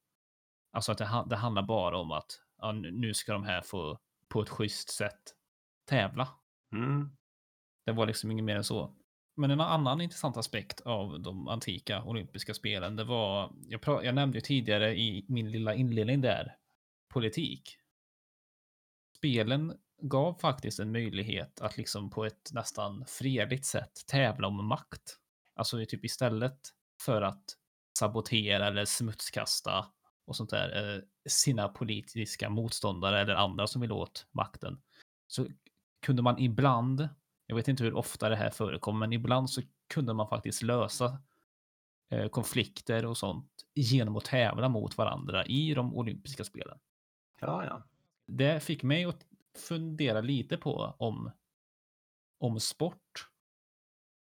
[0.71, 3.99] alltså att det, det handlar bara om att ja, nu- ska de här få
[4.29, 5.21] på ett schysst sätt
[5.89, 6.29] tävla.
[6.73, 7.09] Mm.
[7.85, 8.95] Det var liksom inget mer än så.
[9.37, 14.15] Men en annan intressant aspekt av de antika olympiska spelen, det var, jag, pra- jag
[14.15, 16.55] nämnde ju tidigare i min lilla inledning där,
[17.13, 17.77] politik.
[19.17, 25.19] Spelen gav faktiskt en möjlighet att liksom på ett nästan fredligt sätt tävla om makt.
[25.55, 26.59] Alltså typ istället
[27.01, 27.43] för att
[27.99, 29.85] sabotera eller smutskasta
[30.25, 34.81] och sånt där eh, sina politiska motståndare eller andra som vill åt makten
[35.27, 35.47] så
[36.01, 37.09] kunde man ibland,
[37.45, 39.61] jag vet inte hur ofta det här förekom, men ibland så
[39.93, 41.21] kunde man faktiskt lösa
[42.09, 46.79] eh, konflikter och sånt genom att tävla mot varandra i de olympiska spelen.
[47.39, 47.83] Ja, ja.
[48.27, 49.25] Det fick mig att
[49.57, 51.31] fundera lite på om,
[52.39, 53.29] om sport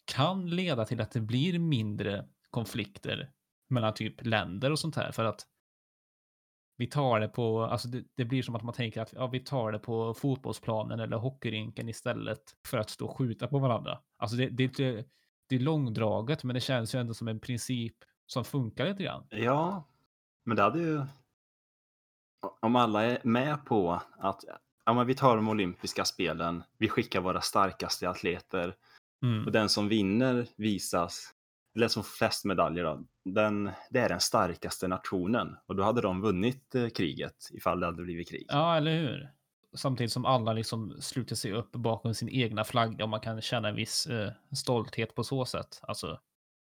[0.05, 3.31] kan leda till att det blir mindre konflikter
[3.67, 5.47] mellan typ länder och sånt här för att
[6.77, 9.39] vi tar det på, alltså det, det blir som att man tänker att ja, vi
[9.39, 13.99] tar det på fotbollsplanen eller hockeyrinken istället för att stå och skjuta på varandra.
[14.17, 15.05] Alltså det, det, är inte-
[15.49, 19.27] det är långdraget, men det känns ju ändå som en princip som funkar lite grann.
[19.29, 19.83] Ja,
[20.45, 21.01] men det hade ju...
[22.62, 24.43] Om alla är med på att
[24.86, 28.75] ja, men vi tar de olympiska spelen, vi skickar våra starkaste atleter
[29.23, 29.45] Mm.
[29.45, 31.33] och den som vinner visas,
[31.75, 36.21] eller som flest medaljer då, den, det är den starkaste nationen och då hade de
[36.21, 38.45] vunnit eh, kriget ifall det hade blivit krig.
[38.47, 39.29] Ja, eller hur?
[39.75, 43.69] samtidigt som alla liksom sluter sig upp bakom sin egna flagga och man kan känna
[43.69, 45.79] en viss eh, stolthet på så sätt.
[45.81, 46.19] Alltså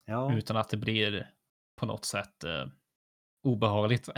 [0.05, 1.31] Ja, utan att det blir
[1.75, 2.65] på något sätt eh,
[3.43, 4.09] obehagligt.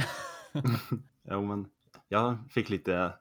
[1.23, 1.67] jo, men
[2.07, 3.13] jag fick lite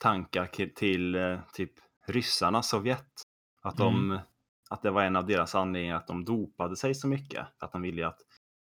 [0.00, 1.72] tankar till eh, typ
[2.06, 3.06] ryssarna, Sovjet.
[3.62, 4.18] Att, de,
[4.72, 7.46] att det var en av deras anledningar att de dopade sig så mycket.
[7.58, 8.20] Att de ville att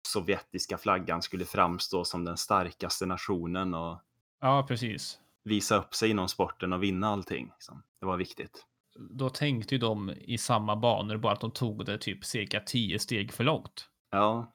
[0.09, 3.98] sovjetiska flaggan skulle framstå som den starkaste nationen och
[4.40, 5.18] ja, precis.
[5.44, 7.50] visa upp sig inom sporten och vinna allting.
[7.52, 7.83] liksom.
[8.00, 8.66] Det var viktigt.
[9.11, 12.98] Då tänkte ju de i samma banor, bara att de tog det typ cirka tio
[12.98, 13.88] steg för långt.
[14.11, 14.52] Ja,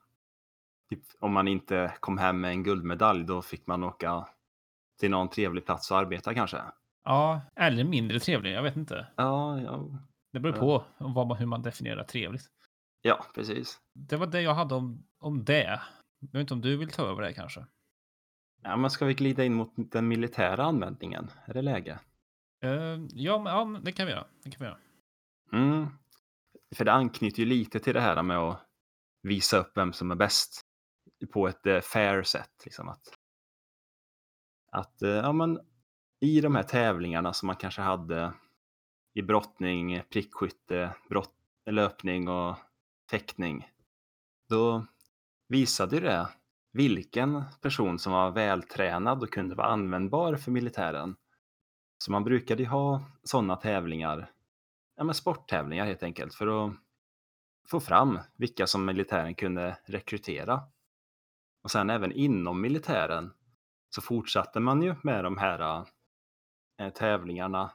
[0.90, 4.28] typ, om man inte kom hem med en guldmedalj då fick man åka
[5.00, 6.58] till någon trevlig plats och arbeta kanske.
[7.04, 8.54] Ja, eller mindre trevlig.
[8.54, 9.08] Jag vet inte.
[9.18, 9.90] Ja, ja,
[10.38, 12.46] Det beror på vad man, hur man definierar trevligt.
[13.02, 13.80] ja precis.
[13.94, 15.82] Det var det jag hade om, om det.
[16.20, 17.66] Jag vet inte om du vill ta över det kanske?
[18.64, 21.32] Ja, men ska vi glida in mot den militära användningen?
[21.46, 22.00] Är det läge?
[22.64, 24.26] Eh, ja, men, ja, det kan vi göra.
[24.44, 24.80] Det kan vi göra.
[25.54, 25.88] Mm.
[26.76, 28.66] För det anknyter ju lite till det här med att
[29.22, 30.62] visa upp vem som är bäst
[31.34, 32.62] på ett eh, fair sätt.
[32.66, 33.18] Liksom att,
[34.72, 35.60] att eh, ja, men,
[36.20, 38.34] i de här tävlingarna som man kanske hade
[39.18, 41.34] i brottning, prickskytte, brott,
[41.66, 42.56] löpning och
[43.12, 43.70] fäktning.
[44.50, 44.86] Då
[45.48, 46.30] visade ju det
[46.74, 51.16] vilken person som var vältränad och kunde vara användbar för militären.
[51.98, 54.32] Så man brukade ju ha sådana tävlingar
[54.96, 56.74] ja, men sporttävlingar helt enkelt för att
[57.68, 60.62] få fram vilka som militären kunde rekrytera.
[61.64, 63.34] Och sen även inom militären
[63.90, 65.86] så fortsatte man ju med de här
[66.80, 67.72] äh, tävlingarna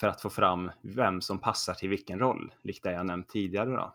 [0.00, 3.70] för att få fram vem som passar till vilken roll, likt det jag nämnt tidigare
[3.70, 3.94] då.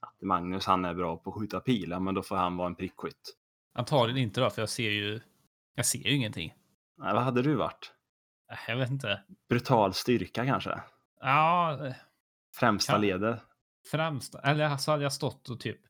[0.00, 2.74] Att Magnus han är bra på att skjuta pilar, men då får han vara en
[2.74, 3.36] prickskytt.
[3.74, 5.20] Antagligen inte då, för jag ser ju.
[5.74, 6.54] Jag ser ju ingenting.
[6.98, 7.92] Nej, vad hade du varit?
[8.68, 9.22] Jag vet inte.
[9.48, 10.80] Brutal styrka kanske?
[11.20, 11.94] Ja, eh,
[12.56, 13.40] Främsta Kan- ledet?
[13.90, 14.34] främst.
[14.34, 15.80] Eller så hade jag stått och typ.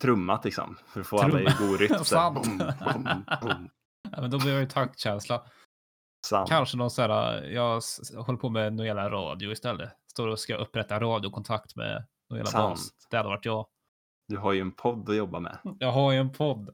[0.00, 1.94] Trummat liksom, för att få alla i god rytm.
[4.14, 5.42] Ja, men då blir jag ju taktkänsla.
[6.26, 6.48] Sant.
[6.48, 7.42] Kanske någon sån här.
[7.42, 9.92] Jag s- håller på med någon jävla radio istället.
[10.10, 12.70] Står och ska upprätta radiokontakt med någon jävla Sant.
[12.70, 12.88] bas.
[13.10, 13.66] Det hade varit jag.
[14.28, 15.58] Du har ju en podd att jobba med.
[15.78, 16.70] Jag har ju en podd.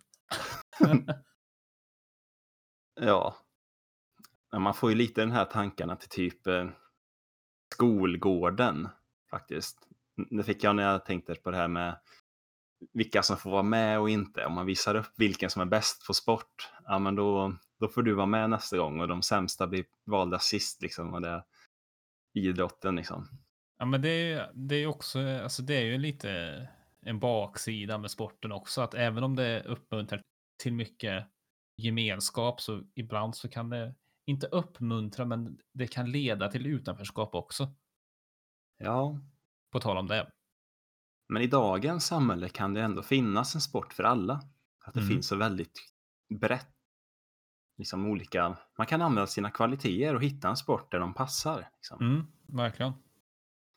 [3.01, 3.37] Ja.
[4.57, 6.69] Man får ju lite den här tankarna till typ eh,
[7.75, 8.89] skolgården
[9.31, 9.79] faktiskt.
[10.31, 12.01] Det fick jag när jag tänkte på det här med
[12.93, 14.45] vilka som får vara med och inte.
[14.45, 18.03] Om man visar upp vilken som är bäst på sport, ja men då, då får
[18.03, 21.15] du vara med nästa gång och de sämsta blir valda sist liksom.
[21.15, 21.45] Och det är
[22.35, 23.29] idrotten liksom.
[23.79, 26.31] Ja, men det är ju det är ju också, alltså det är ju lite
[27.03, 30.23] en baksida med sporten också, att även om det uppmuntrar
[30.63, 31.27] till mycket
[31.77, 33.95] gemenskap så ibland så kan det
[34.27, 37.73] inte uppmuntra, men det kan leda till utanförskap också.
[38.79, 39.21] Ja,
[39.73, 40.31] På tal om det.
[41.29, 44.41] Men i dagens samhälle kan det ändå finnas en sport för alla.
[44.85, 45.09] Att det Mm.
[45.13, 45.81] finns så väldigt
[46.41, 46.69] brett.
[47.79, 51.69] Liksom olika, man kan använda sina kvaliteter och hitta en sport där de passar.
[51.77, 52.01] Liksom.
[52.01, 52.93] Mm, verkligen.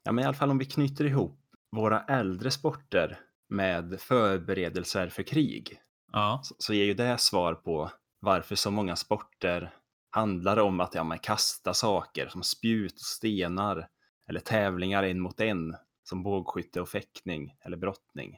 [0.03, 1.39] Ja, men i alla fall om vi knyter ihop
[1.71, 5.79] våra äldre sporter med förberedelser för krig
[6.11, 9.73] Ja, så, så ger ju det svar på varför så många sporter
[10.09, 13.87] handlar om att ja, men kasta saker som spjut och stenar
[14.29, 15.75] eller tävlingar en mot en
[16.11, 18.37] som bågskytte och fäktning eller brottning.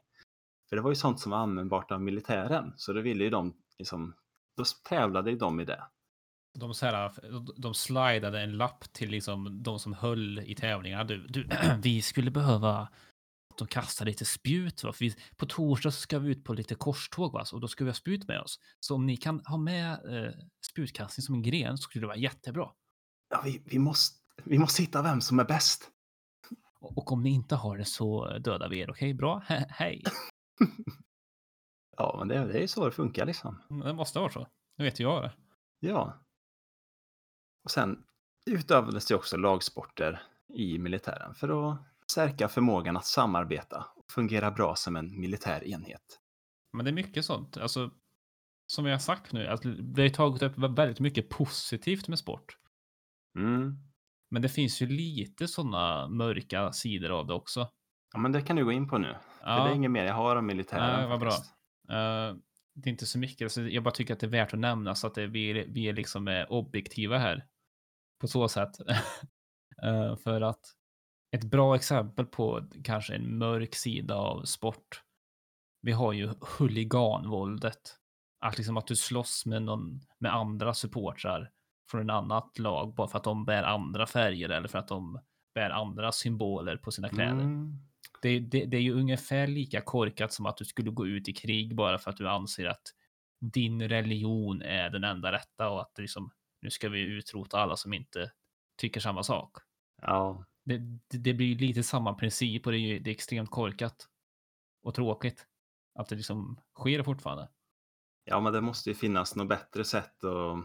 [0.69, 3.53] För det var ju sånt som var användbart av militären så då ville ju de
[3.79, 4.15] liksom,
[4.57, 5.83] då tävlade ju de i det.
[6.59, 7.11] de, så här,
[7.61, 11.03] de slidade en lapp till liksom de som höll i tävlingarna.
[11.03, 11.49] Du, du,
[11.81, 12.89] vi skulle behöva
[13.53, 14.83] att de kastar lite spjut.
[14.83, 14.93] Va?
[14.93, 17.45] För vi, på torsdag så ska vi ut på lite korståg va?
[17.53, 18.59] och då ska vi ha spjut med oss.
[18.79, 20.33] Så om ni kan ha med eh,
[20.71, 22.69] spjutkastning som en gren så skulle det vara jättebra.
[23.29, 25.92] Ja, vi, vi, måste, vi måste hitta vem som är bäst.
[26.83, 28.89] Och, om ni inte har det så dödar vi er.
[28.89, 29.43] Okej, bra.
[29.47, 30.03] He- hej.
[31.97, 33.61] Ja, men det, det är ju så det funkar liksom.
[33.83, 34.47] Det måste vara så.
[34.77, 35.31] Nu vet jag det.
[35.79, 36.25] Ja.
[37.63, 38.03] Och sen
[38.45, 40.21] utövades det också lagsporter
[40.53, 41.77] i militären för att
[42.11, 46.19] stärka förmågan att samarbeta och fungera bra som en militär enhet.
[46.73, 47.57] Men det är mycket sånt.
[47.57, 47.91] Alltså,
[48.67, 52.57] som jag har sagt nu, att vi har tagit upp väldigt mycket positivt med sport.
[53.39, 53.77] Mm.
[54.33, 57.69] Men det finns ju lite sådana mörka sidor av det också.
[58.13, 59.15] Ja, men det kan du gå in på nu.
[59.39, 60.99] För det är inget mer jag har om militären.
[60.99, 61.31] Nej, vad bra.
[61.89, 62.35] Eh,
[62.75, 63.51] det är inte så mycket.
[63.51, 65.65] Så jag bara tycker att det är värt att nämna så att det, vi, är-
[65.67, 67.45] vi är liksom eh, objektiva här.
[68.21, 68.71] På så sätt.
[69.83, 70.59] Eh, för att
[71.31, 75.01] ett bra exempel på kanske en mörk sida av sport.
[75.81, 77.97] Vi har ju huliganvåldet.
[78.45, 81.51] Att liksom att du slåss med någon med andra supportrar
[81.91, 85.19] från en annat lag bara för att de bär andra färger eller för att de
[85.55, 87.31] bär andra symboler på sina kläder.
[87.31, 87.77] Mm.
[88.21, 91.33] Det, det, det är ju ungefär lika korkat som att du skulle gå ut i
[91.33, 92.93] krig bara för att du anser att
[93.39, 97.93] din religion är den enda rätta och att liksom, nu ska vi utrota alla som
[97.93, 98.31] inte
[98.77, 99.57] tycker samma sak.
[100.01, 100.77] Ja, Det,
[101.09, 104.07] det, blir lite samma princip och det är det är extremt korkat
[104.83, 105.47] och tråkigt
[105.99, 107.49] att det liksom sker fortfarande.
[108.25, 110.57] ja, men det måste ju finnas något bättre sätt att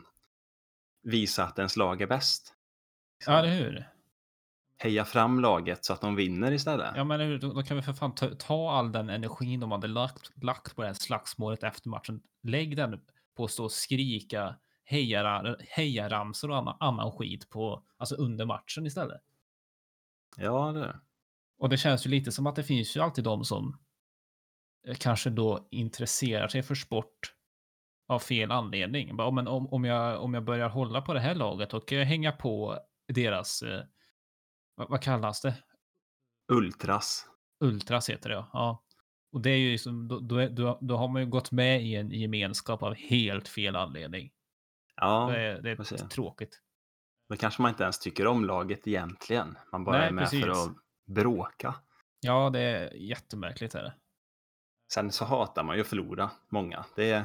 [1.02, 2.54] visa att ens lag är bäst.
[3.26, 3.88] Ja, eller hur?
[4.78, 6.92] Heja fram laget så att de vinner istället.
[6.96, 9.86] Ja, men då, då kan vi för fan ta, ta all den energin de hade
[9.86, 12.22] lagt, lagt på det här slagsmålet efter matchen.
[12.42, 13.00] Lägg den
[13.36, 18.86] på att stå och skrika hejaramsor heja och annan, annan skit på, alltså under matchen
[18.86, 19.20] istället.
[20.36, 21.00] Ja, det.
[21.58, 23.78] Och det känns ju lite som att det finns ju alltid de som
[24.86, 27.34] eh, kanske då intresserar sig för sport
[28.08, 29.16] av fel anledning.
[29.16, 32.06] Bara, men om, om, jag, om jag börjar hålla på det här laget och eh,
[32.06, 33.82] hänga på deras, eh,
[34.74, 35.54] vad, vad kallas det?
[36.52, 37.26] Ultras.
[37.60, 38.84] Ultras heter det ja.
[39.32, 41.94] Och det är ju liksom, då, då, då, då har man ju gått med i
[41.94, 44.30] en gemenskap av helt fel anledning.
[44.96, 46.60] Ja, det är, det är tråkigt.
[47.28, 49.58] då kanske man inte ens tycker om laget egentligen.
[49.72, 50.66] Man bara Nej, är med för precis.
[50.66, 50.76] att
[51.14, 51.74] bråka.
[52.20, 53.74] Ja, det är jättemärkligt.
[53.74, 53.94] Är det.
[54.92, 56.84] Sen så hatar man ju att förlora, många.
[56.96, 57.24] Det, det,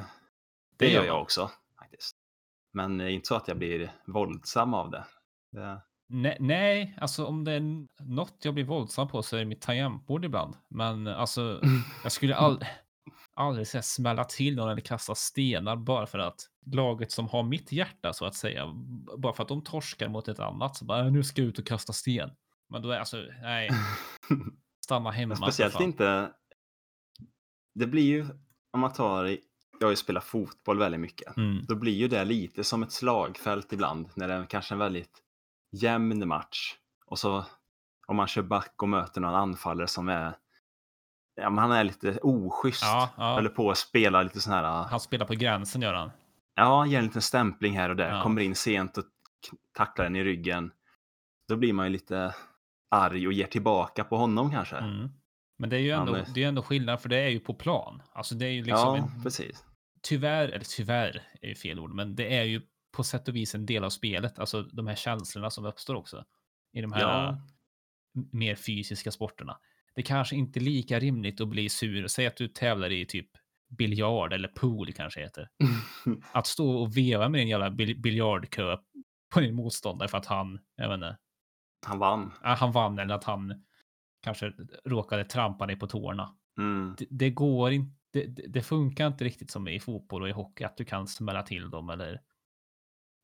[0.76, 1.50] Det gör jag också.
[1.78, 2.16] faktiskt.
[2.72, 5.04] Men det är inte så att jag blir våldsam av det.
[5.52, 9.46] det Nej, nej, alltså om det är något jag blir våldsam på så är det
[9.46, 10.56] mitt tangentbord ibland.
[10.68, 11.60] Men alltså,
[12.02, 12.66] jag skulle ald
[13.34, 17.72] aldrig säga smälla till någon eller kasta stenar bara för att laget som har mitt
[17.72, 18.66] hjärta så att säga,
[19.18, 21.58] bara för att de torskar mot ett annat så bara "Äh, nu ska jag ut
[21.58, 22.30] och kasta sten.
[22.68, 23.70] Men då är alltså, nej,
[24.84, 25.28] stanna hemma.
[25.28, 26.32] Men speciellt inte...
[27.74, 28.26] Det blir ju,
[28.72, 29.38] om man tar...
[29.84, 31.36] Jag har ju spelat fotboll väldigt mycket.
[31.36, 31.64] Mm.
[31.68, 35.22] Då blir ju det lite som ett slagfält ibland när det är kanske en väldigt
[35.72, 36.74] jämn match.
[37.06, 37.44] Och så
[38.06, 40.36] om man kör back och möter någon anfallare som är...
[41.34, 42.82] Ja, men han är lite oschysst.
[42.82, 43.34] Ja, ja.
[43.34, 44.62] Håller på att spela lite sån här...
[44.64, 46.10] Han spelar på gränsen gör han.
[46.54, 48.14] Ja, ger en liten stämpling här och där.
[48.16, 48.22] Ja.
[48.22, 49.04] Kommer in sent och
[49.76, 50.72] tacklar den i ryggen.
[51.48, 52.34] Då blir man ju lite
[52.90, 54.76] arg och ger tillbaka på honom kanske.
[54.76, 55.08] Mm.
[55.58, 57.54] Men det är ju ändå, är- det är ändå skillnad för det är ju på
[57.54, 58.02] plan.
[58.12, 59.64] Alltså det är ju liksom ja, en, precis.
[60.04, 62.62] Tyvärr, eller tyvärr är ju fel ord, men det är ju
[62.96, 64.38] på sätt och vis en del av spelet.
[64.38, 66.24] Alltså de här känslorna som uppstår också
[66.72, 67.38] i de här Ja.
[68.32, 69.58] mer fysiska sporterna.
[69.94, 72.06] Det kanske inte är lika rimligt att bli sur.
[72.06, 73.28] Säg att du tävlar i typ
[73.78, 75.48] biljard eller pool kanske heter.
[76.32, 78.76] Att stå och veva med din jävla bil- biljardkö
[79.34, 81.16] på din motståndare för att han, jag vet inte,
[81.86, 82.32] Han vann.
[82.42, 83.64] ja, han vann eller att han
[84.22, 84.52] kanske
[84.84, 86.36] råkade trampa dig på tårna.
[86.58, 86.94] Mm.
[86.98, 90.64] Det, det går inte, det, det- funkar inte riktigt som i fotboll och i hockey
[90.64, 92.20] att du kan smälla till dem eller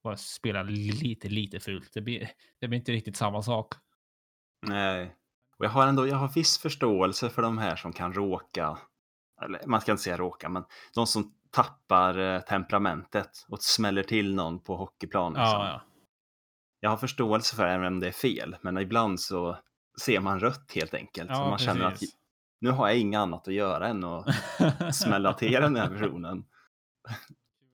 [0.03, 1.91] bara spela lite, lite fult.
[1.95, 3.75] Det blir, det blir inte riktigt samma sak.
[4.67, 5.17] Nej.
[5.59, 8.79] Och jag har ändå jag har viss förståelse för de här som kan råka,
[9.43, 14.35] eller man ska inte säga råka, men de som tappar eh, temperamentet och smäller till
[14.35, 15.33] någon på hockeyplan.
[15.33, 15.45] Liksom.
[15.45, 15.83] Ja, ja.
[16.81, 19.59] Jag har förståelse för det, även om det är fel, men ibland så
[20.01, 21.31] ser man rött helt enkelt.
[21.31, 22.20] Ja, man känner att precis.
[22.61, 26.45] Nu har jag inget annat att göra än att smälla till den här personen.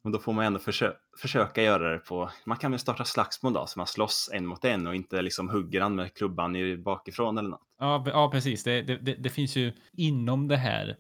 [0.05, 3.53] Och då får man ändå försö försöka göra det på, man kan väl starta slagsmål
[3.53, 6.77] då, så man slåss en mot en och inte liksom hugger han med klubban i
[6.77, 7.63] bakifrån eller något.
[7.79, 8.65] Ja, ja precis.
[8.65, 10.97] Det, det, det, finns ju inom det här,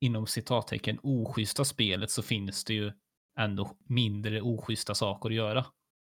[0.00, 2.92] inom citattecken, oschyssta spelet så finns det ju
[3.38, 5.66] ändå mindre oschyssta saker att göra.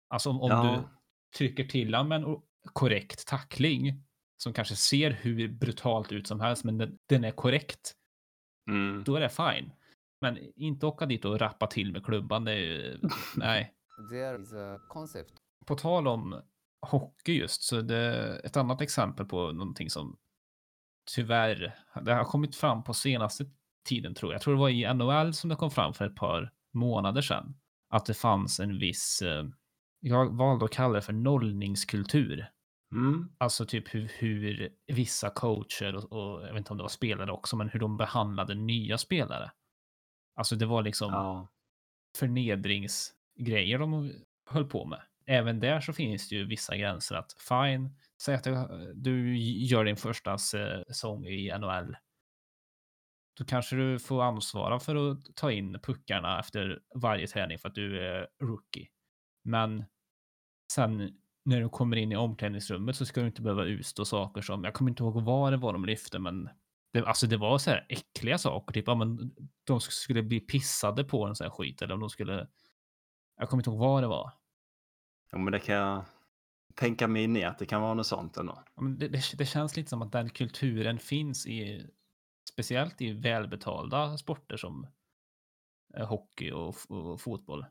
[0.09, 0.63] Alltså om, om Ja.
[0.63, 0.89] du
[1.39, 2.37] trycker till en
[2.73, 4.05] korrekt tackling
[4.43, 7.93] som kanske ser hur brutalt ut som helst, men den, den är korrekt,
[8.71, 9.05] Mm.
[9.05, 9.73] då är det fine.
[10.21, 12.99] Men inte åka dit och rappa till med klubban, det är ju,
[13.37, 13.75] nej.
[14.11, 15.33] There is a concept
[15.67, 16.43] På tal om
[16.87, 20.17] hockey just, så det är ett annat exempel på någonting som
[21.15, 23.45] tyvärr, det har kommit fram på senaste
[23.89, 24.35] tiden tror jag.
[24.35, 27.55] Jag tror det var i NHL som det kom fram för ett par månader sedan.
[27.89, 29.45] Att det fanns en viss, eh,
[30.01, 32.47] jag valde att kalla det för nollningskultur.
[32.93, 33.33] Mm.
[33.39, 37.33] Alltså typ hur, hur vissa coacher och, och jag vet inte om det var spelare
[37.33, 39.53] också, men hur de behandlade nya spelare.
[40.37, 41.49] Alltså det var liksom Ja.
[42.19, 44.13] förnedringsgrejer de
[44.51, 45.03] höll på med.
[45.27, 48.45] Även där så finns det ju vissa gränser att fine, säg att
[48.95, 51.97] du- gör din första säsong i NHL.
[53.39, 57.75] Då kanske du får ansvara för att ta in puckarna efter varje träning för att
[57.75, 58.89] du är rookie.
[59.45, 59.85] Men
[60.73, 61.19] sen
[61.51, 64.75] när du kommer in i omklädningsrummet så ska du inte behöva utstå saker som, jag
[64.75, 66.49] kommer inte ihåg vad det var de lyfte, men
[66.93, 69.35] det, alltså det var så här äckliga saker, typ ja, men
[69.65, 72.49] de skulle bli pissade på en sån här skit eller om de skulle,
[73.37, 74.33] jag kommer inte ihåg vad det var.
[75.33, 76.05] Ja, men det kan jag
[76.75, 78.65] tänka mig in i att det kan vara något sånt ändå.
[78.75, 81.87] Ja, men det, det, det känns lite som att den kulturen finns i
[82.53, 84.87] speciellt i välbetalda sporter som
[85.97, 87.65] eh, hockey och, och fotboll.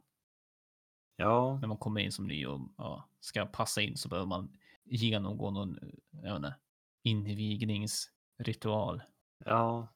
[1.20, 4.58] Ja, När man kommer in som ny och ja, ska passa in så behöver man
[4.86, 5.80] genomgå någon
[6.12, 6.56] jag inte,
[7.04, 9.02] invigningsritual.
[9.46, 9.88] ja,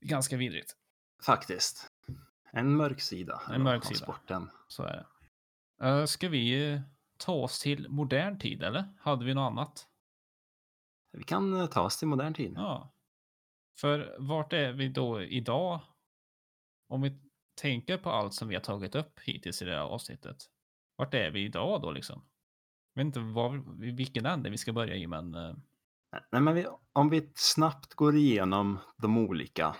[0.00, 0.76] Ganska vidrigt.
[1.26, 1.92] faktiskt.
[2.52, 3.42] En mörk sida.
[3.50, 4.00] En mörk sida.
[4.00, 4.50] Sporten.
[4.68, 5.06] Så är
[5.78, 5.88] det.
[5.88, 6.80] Eh, ska vi eh,
[7.16, 8.84] ta oss till modern tid eller?
[9.00, 9.86] Hade vi något annat?
[11.12, 12.52] Vi kan eh, ta oss till modern tid.
[12.56, 12.92] Ja.
[13.80, 15.80] För vart är vi då idag?
[16.88, 17.20] Om vi
[17.54, 20.36] tänker på allt som vi har tagit upp hittills i det här avsnittet.
[21.00, 22.22] Vart är vi idag då liksom?
[22.94, 23.62] Jag vet inte var,
[23.96, 25.54] vilken ände vi ska börja i, men eh,
[26.32, 29.76] Nej, men vi, om vi snabbt går igenom de olika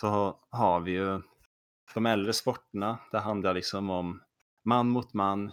[0.00, 1.22] så ha- har vi ju
[1.94, 2.98] de äldre sporterna.
[3.12, 4.22] Det handlar liksom om
[4.64, 5.52] man mot man,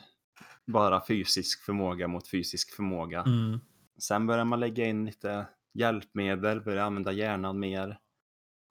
[0.65, 3.21] bara fysisk förmåga mot fysisk förmåga.
[3.21, 3.59] mm.
[3.97, 7.99] Sen börjar man lägga in lite hjälpmedel, börjar använda hjärnan mer.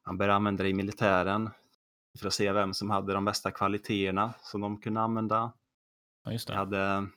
[0.07, 1.51] Man börjar använda det i militären
[2.19, 5.53] för att se vem som hade de bästa kvaliteterna som de kunde använda.
[6.25, 6.59] Ja, just Vi det.
[6.59, 7.09] hade,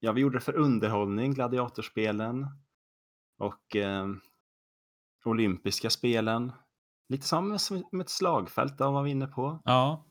[0.00, 2.46] ja, vi gjorde det för underhållning, gladiatorspelen
[3.38, 4.06] och eh,
[5.24, 6.52] olympiska spelen.
[7.08, 9.60] Lite som, som ett slagfält, där var vi inne på.
[9.64, 10.06] Ja,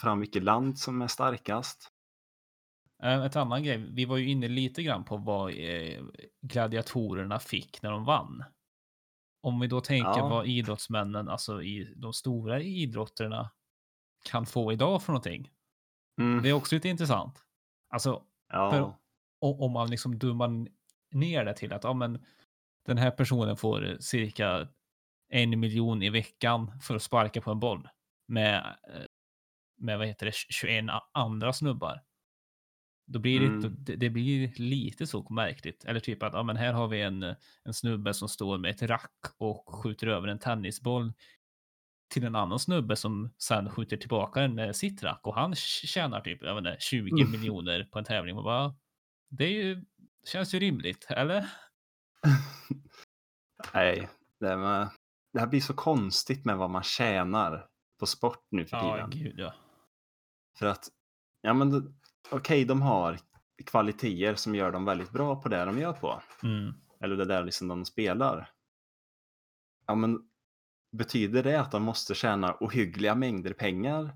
[0.00, 1.88] Fram vilket land som är starkast.
[3.02, 3.78] eh, ett annan grej.
[3.92, 6.04] Vi var ju inne lite grann på vad eh,
[6.42, 8.44] gladiatorerna fick när de vann.
[9.42, 10.28] Om vi då tänker Ja.
[10.28, 13.50] vad idrottsmännen, alltså i de stora idrotterna
[14.24, 15.50] kan få idag för någonting.
[16.18, 17.42] Mm, Det är också lite intressant.
[17.90, 18.80] Alltså, ja, för-
[19.40, 20.66] o- om man liksom dummar
[21.12, 22.24] ner det till att ja, men,
[22.86, 24.68] den här personen får cirka
[25.32, 27.88] en miljon i veckan för att sparka på en boll
[28.28, 28.56] med,
[28.88, 29.04] eh,
[29.80, 32.02] med vad heter det, 21 a- andra snubbar.
[33.06, 33.74] Då blir det, Mm.
[33.78, 35.84] det, det blir lite så märkligt.
[35.84, 37.22] Eller typ att ja, men här har vi en,
[37.64, 41.12] en snubbe som står med ett rack och skjuter över en tennisboll
[42.08, 46.20] till en annan snubbe som sen skjuter tillbaka den med sitt rack och han tjänar
[46.20, 47.30] typ jag inte, 20 Mm.
[47.30, 48.36] miljoner på en tävling.
[48.36, 48.74] Och bara,
[49.28, 49.84] det är ju,
[50.24, 51.50] känns ju rimligt, eller?
[53.74, 54.08] nej,
[54.40, 54.88] det, med,
[55.32, 57.66] det här blir så konstigt med vad man tjänar
[58.00, 59.10] på sport nu för Ja, tiden.
[59.24, 59.54] gud ja.
[60.58, 60.88] För att,
[61.42, 61.98] ja men
[62.30, 63.18] okej, de har
[63.66, 66.22] kvaliteter som gör dem väldigt bra på det de gör på.
[66.42, 66.74] Mm.
[67.00, 68.50] Eller det där liksom de spelar.
[69.86, 70.27] Ja, men
[70.92, 74.10] betyder det att de måste tjäna ohyggliga mängder pengar?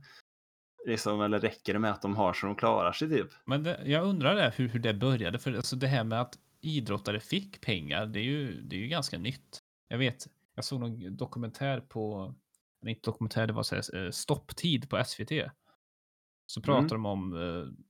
[0.86, 3.28] Liksom, eller räcker det med att de har så de klarar sig typ?
[3.46, 6.38] Men det, jag undrar det, hur, hur det började, för alltså det här med att
[6.60, 9.62] idrottare fick pengar, det är ju, det är ju ganska nytt.
[9.88, 12.34] Jag vet, jag såg någon dokumentär på,
[12.82, 15.50] eller inte dokumentär, det var så här, eh, stopptid på SVT.
[16.46, 16.64] Så Mm.
[16.64, 17.84] pratade de om, eh,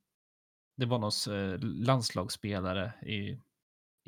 [0.76, 3.38] det var någon eh, landslagsspelare i,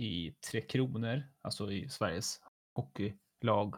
[0.03, 2.41] i Tre Kronor, alltså i Sveriges
[2.75, 3.75] hockeylag.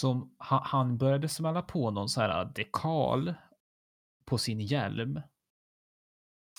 [0.00, 3.34] Som han, började smälla på någon så här dekal
[4.24, 5.20] på sin hjälm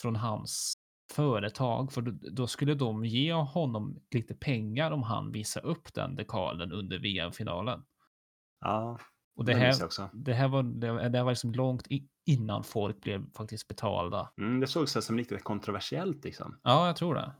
[0.01, 0.73] från hans
[1.13, 6.71] företag, för då, skulle de ge honom lite pengar om han visar upp den dekalen
[6.71, 7.83] under VM-finalen.
[8.59, 8.99] Ja,
[9.35, 10.09] Och det det här, också.
[10.13, 11.87] det här var, det, det här var liksom långt
[12.25, 14.31] innan folk blev faktiskt betalda.
[14.37, 16.59] Mm, det såg sig som lite kontroversiellt liksom.
[16.63, 17.31] Ja, jag tror det.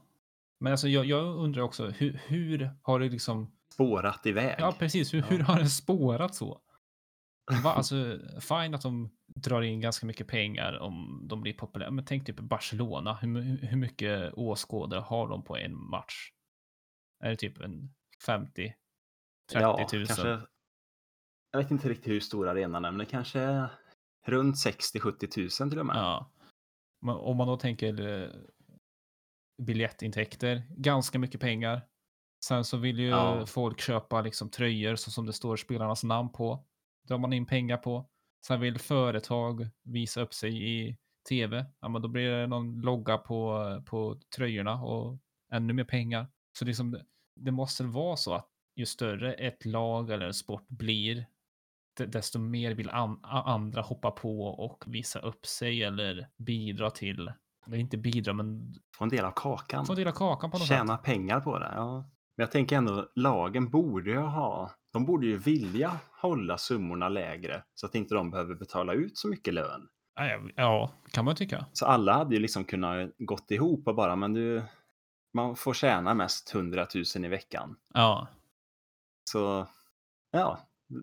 [0.60, 3.52] Men alltså, jag, jag undrar också, hur, hur har det liksom...
[3.72, 4.56] Spårat iväg.
[4.58, 5.14] Ja, precis.
[5.14, 5.26] Hur, Ja.
[5.26, 6.60] hur har det spårat så?
[7.64, 11.90] Va, alltså, fine att de drar in ganska mycket pengar om de blir populära.
[11.90, 13.14] Men tänk typ Barcelona.
[13.14, 16.32] Hur, hur mycket åskådare har de på en match?
[17.24, 17.94] Är det typ en
[18.26, 18.74] 50?
[19.52, 20.06] 30 ja, 000?
[20.06, 20.40] kanske.
[21.50, 23.68] Jag vet inte riktigt hur stor arenan är, men det kanske är
[24.26, 25.96] runt 60-70 000 till och med.
[25.96, 26.30] Ja.
[27.06, 28.30] Om man då tänker eh,
[29.62, 31.82] biljettintäkter, ganska mycket pengar.
[32.44, 33.46] Sen så vill ju Ja.
[33.46, 36.64] folk köpa liksom tröjor så som det står spelarnas namn på.
[37.08, 38.08] Drar man in pengar på.
[38.46, 40.96] Sen vill företag visa upp sig i
[41.28, 41.66] tv.
[41.80, 45.18] Ja, men då blir det någon logga på, på tröjorna och
[45.52, 46.26] ännu mer pengar.
[46.58, 46.98] Så liksom,
[47.40, 51.26] det, måste vara så att ju större ett lag eller en sport blir,
[51.96, 57.32] de- desto mer vill an, andra hoppa på och visa upp sig eller bidra till,
[57.66, 59.86] eller inte bidra, men Få en del av kakan.
[59.86, 61.04] få dela kakan på något Tjäna sätt.
[61.04, 61.72] pengar på det.
[61.76, 62.10] Ja.
[62.36, 67.62] Men jag tänker ändå, lagen borde ju ha, de borde ju vilja hålla summorna lägre
[67.74, 69.88] så att inte de behöver betala ut så mycket lön.
[70.56, 71.66] Ja, kan man tycka.
[71.72, 74.62] Så alla hade ju liksom kunnat gått ihop och bara, men du,
[75.34, 77.76] man får tjäna mest 100 000 i veckan.
[77.94, 78.28] Ja,
[79.30, 79.66] Så
[80.30, 80.58] ja,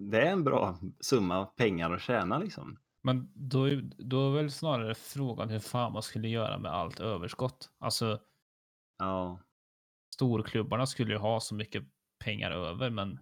[0.09, 2.77] det är en bra summa pengar att tjäna liksom.
[3.03, 6.99] Men då, är- då är väl snarare frågan hur fan man skulle göra med allt
[6.99, 7.69] överskott.
[7.79, 8.19] Alltså
[8.97, 9.39] Ja,
[10.19, 11.83] storklubbarna skulle ju ha så mycket
[12.23, 13.19] pengar över, men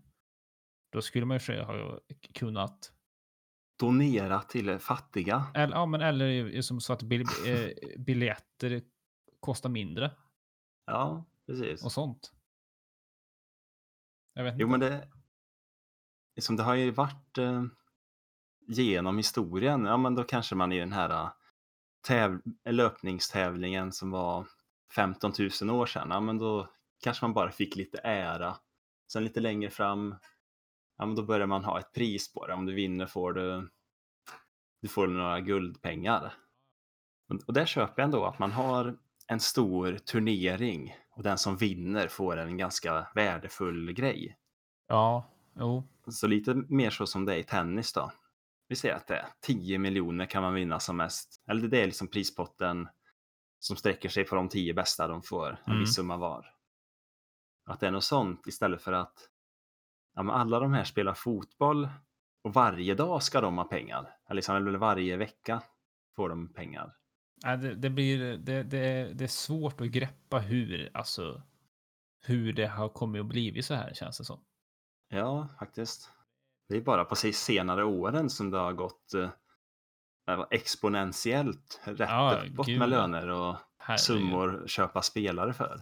[0.91, 1.99] då skulle man ju ha
[2.33, 2.91] kunnat
[3.79, 5.51] donera till fattiga.
[5.53, 8.81] Eller, ja, men eller som så att bil, eh, biljetter
[9.39, 10.11] kostar mindre
[10.85, 11.85] Ja, precis.
[11.85, 12.33] och sånt.
[14.33, 14.61] Jag vet inte.
[14.61, 15.09] Jo, men det,
[16.35, 17.63] liksom det har ju varit eh,
[18.67, 19.85] genom historien.
[19.85, 21.31] Ja, men då kanske man i den här eh,
[22.07, 24.47] täv, löpningstävlingen som var
[24.95, 26.73] 15 000 år sedan, ja, men då
[27.03, 28.55] kanske man bara fick lite ära.
[29.11, 30.15] Sen lite längre fram,
[30.97, 32.53] ja, men då börjar man ha ett pris på det.
[32.53, 33.69] Om du vinner får du,
[34.81, 36.33] du får några guldpengar.
[37.47, 42.07] Och- där köper jag ändå att man har en stor turnering och den som vinner
[42.07, 44.37] får en ganska värdefull grej.
[44.87, 45.83] Ja, jo.
[46.07, 48.11] Så lite mer så som det är i tennis då.
[48.67, 51.43] Vi säger att det är 10 miljoner kan man vinna som mest.
[51.47, 52.87] Eller det är liksom prispotten
[53.59, 55.79] som sträcker sig på de 10 bästa de får en Mm.
[55.79, 56.53] viss summa var.
[57.67, 59.29] Att det är något sånt istället för att
[60.15, 61.89] ja, alla de här spelar fotboll
[62.43, 64.15] och varje dag ska de ha pengar.
[64.27, 65.61] Eller, liksom, eller varje vecka
[66.15, 66.95] får de pengar.
[67.45, 71.41] Nej, det, det blir, det, det, det är svårt att greppa hur, alltså,
[72.25, 74.39] hur det har kommit att bli så här känns det som.
[75.09, 76.11] Ja, faktiskt.
[76.69, 82.41] Det är bara på sig senare åren som det har gått eh, exponentiellt rätt Ja,
[82.53, 82.89] uppåt gud, med ja.
[82.89, 83.99] löner och Herregud.
[83.99, 85.81] summor köpa spelare för.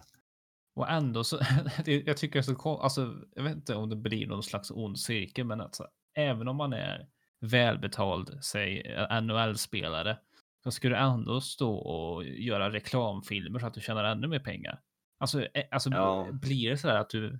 [0.76, 1.38] Och ändå så,
[1.86, 5.60] jag tycker så alltså, jag vet inte om det blir någon slags ond cirkel, men
[5.60, 7.08] alltså, även om man är
[7.40, 10.18] välbetald, säg NHL-spelare,
[10.64, 14.80] så ska du ändå stå och göra reklamfilmer så att du tjänar ännu mer pengar.
[15.18, 16.28] Alltså, eh, alltså Ja.
[16.32, 17.38] blir det så här att du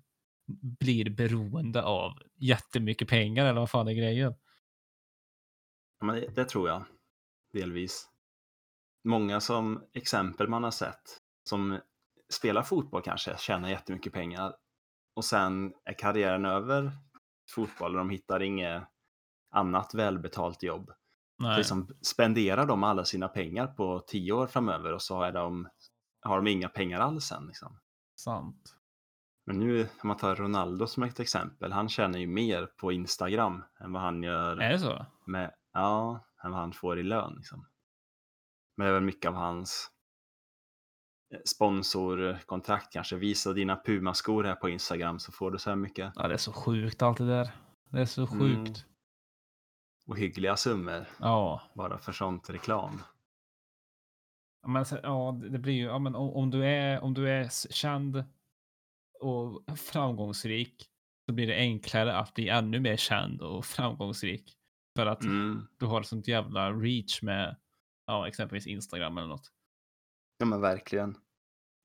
[0.80, 4.34] blir beroende av jättemycket pengar eller vad fan är grejen?
[6.00, 6.84] Ja, men det, det tror jag.
[7.52, 8.08] Delvis.
[9.04, 11.78] Många som exempel man har sett som
[12.32, 14.56] spelar fotboll kanske tjänar jättemycket pengar
[15.16, 16.92] och sen är karriären över
[17.54, 18.82] fotboll och de hittar inget
[19.50, 20.90] annat välbetalt jobb.
[21.38, 25.68] Nej, Liksom spenderar de alla sina pengar på tio år framöver och så är de,
[26.22, 27.46] har de inga pengar alls sen.
[27.46, 27.80] Liksom.
[28.16, 28.76] sant.
[29.46, 33.64] Men nu, om man tar Ronaldo som ett exempel, han tjänar ju mer på Instagram
[33.80, 35.06] än vad han gör Är det så?
[35.26, 37.34] med, ja, än vad han får i lön.
[37.36, 37.66] Liksom.
[38.76, 39.90] Men det är väl mycket av hans
[41.44, 43.16] sponsorkontrakt kanske.
[43.16, 46.38] Visa dina Puma-skor här på Instagram så får du så här mycket Ja, det är
[46.38, 47.50] så sjukt allt det där.
[47.90, 48.68] Det är så sjukt.
[48.68, 48.74] Mm.
[50.06, 51.62] ohyggliga summor Ja.
[51.74, 53.02] bara för sånt reklam.
[54.62, 58.24] Ja, Men, ja, det blir ju, ja, men om, du är, om du är känd
[59.20, 60.86] och framgångsrik
[61.26, 64.52] så blir det enklare att bli ännu mer känd och framgångsrik.
[64.96, 65.66] För att Mm.
[65.78, 67.56] du har sånt jävla reach med
[68.06, 69.52] ja, exempelvis Instagram eller något.
[70.38, 71.16] Ja men verkligen.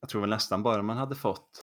[0.02, 1.62] Jag tror väl nästan bara man hade fått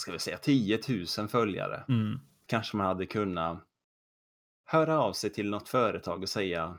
[0.00, 0.80] ska vi säga 10
[1.18, 2.20] 000 följare Mm.
[2.46, 3.64] kanske man hade kunnat
[4.64, 6.78] höra av sig till något företag och säga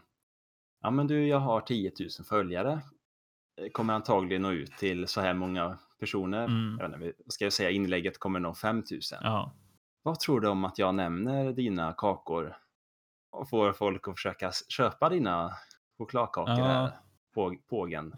[0.81, 2.81] Ja men du, jag har 10 000 följare.
[3.71, 6.45] Kommer antagligen nå ut till så här många personer.
[6.45, 6.77] Mm.
[6.79, 8.83] Jag inte, ska jag säga, inlägget kommer nå 5 000.
[9.21, 9.53] Ja.
[10.03, 12.57] Vad tror du om att jag nämner dina kakor
[13.31, 15.53] och får folk att försöka köpa dina
[15.97, 16.91] chokladkakor Ja.
[17.35, 17.49] Här?
[17.49, 18.13] På, pågen.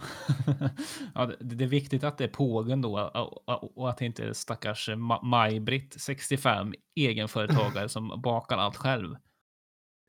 [1.16, 4.06] ja, det, det är viktigt att det är pågen då och, och- och att det
[4.06, 9.16] inte är stackars Ma- Maj-Britt, 65, egenföretagare som bakar allt själv.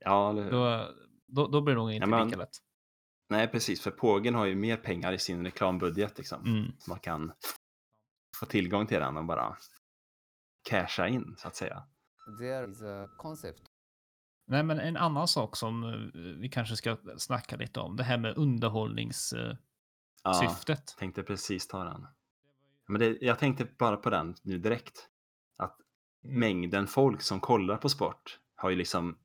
[0.05, 0.51] Ja, eller hur?
[0.51, 0.89] Då,
[1.27, 2.57] då, då blir det nog inte Ja, men- lika lätt.
[3.31, 3.81] Nej, precis.
[3.81, 6.45] För pågen har ju mer pengar i sin reklambudget liksom.
[6.47, 6.73] Mm.
[6.89, 7.33] Man kan
[8.41, 9.57] få tillgång till den och bara
[10.71, 11.83] casha in, så att säga.
[12.41, 13.63] There is a concept
[14.51, 18.19] Nej, men en annan sak som eh, vi kanske ska snacka lite om, det här
[18.19, 19.59] med underhållningssyftet.
[20.25, 22.07] Ja, tänkte precis ta den.
[22.87, 25.09] Men det, jag tänkte bara på den nu direkt.
[25.57, 25.77] Att
[26.23, 29.19] mängden folk som kollar på sport har ju liksom,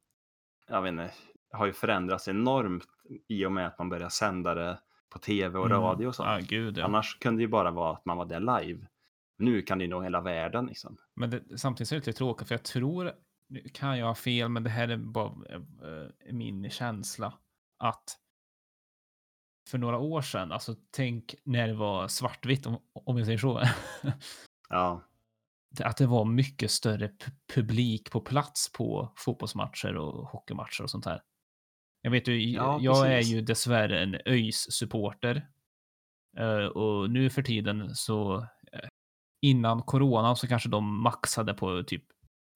[0.67, 1.11] jag vet inte,
[1.51, 2.87] har ju förändrats enormt
[3.27, 6.29] i och med att man börjar sända det på tv och radio och sånt.
[6.29, 6.85] Ja, gud ja.
[6.85, 8.87] Annars kunde det ju bara vara att man var där live.
[9.37, 10.97] Nu kan det ju nå hela världen liksom.
[11.13, 13.11] Men det, samtidigt så är det lite tråkigt, för jag tror,
[13.49, 17.39] nu kan jag ha fel, men det här är bara eh, min känsla,
[17.79, 18.17] att
[19.69, 23.63] för några år sedan, alltså tänk när det var svartvitt, om, om jag säger så,
[24.69, 25.03] Ja,
[25.83, 31.05] att det var mycket större pu- publik på plats på fotbollsmatcher och hockeymatcher och sånt
[31.05, 31.21] här.
[32.01, 33.33] Jag vet ju, Ja, jag är precis.
[33.33, 35.47] ju dessvärre en ÖIS-supporter.
[36.37, 38.47] Eh, och nu för tiden så
[39.41, 42.03] innan corona så kanske de maxade på typ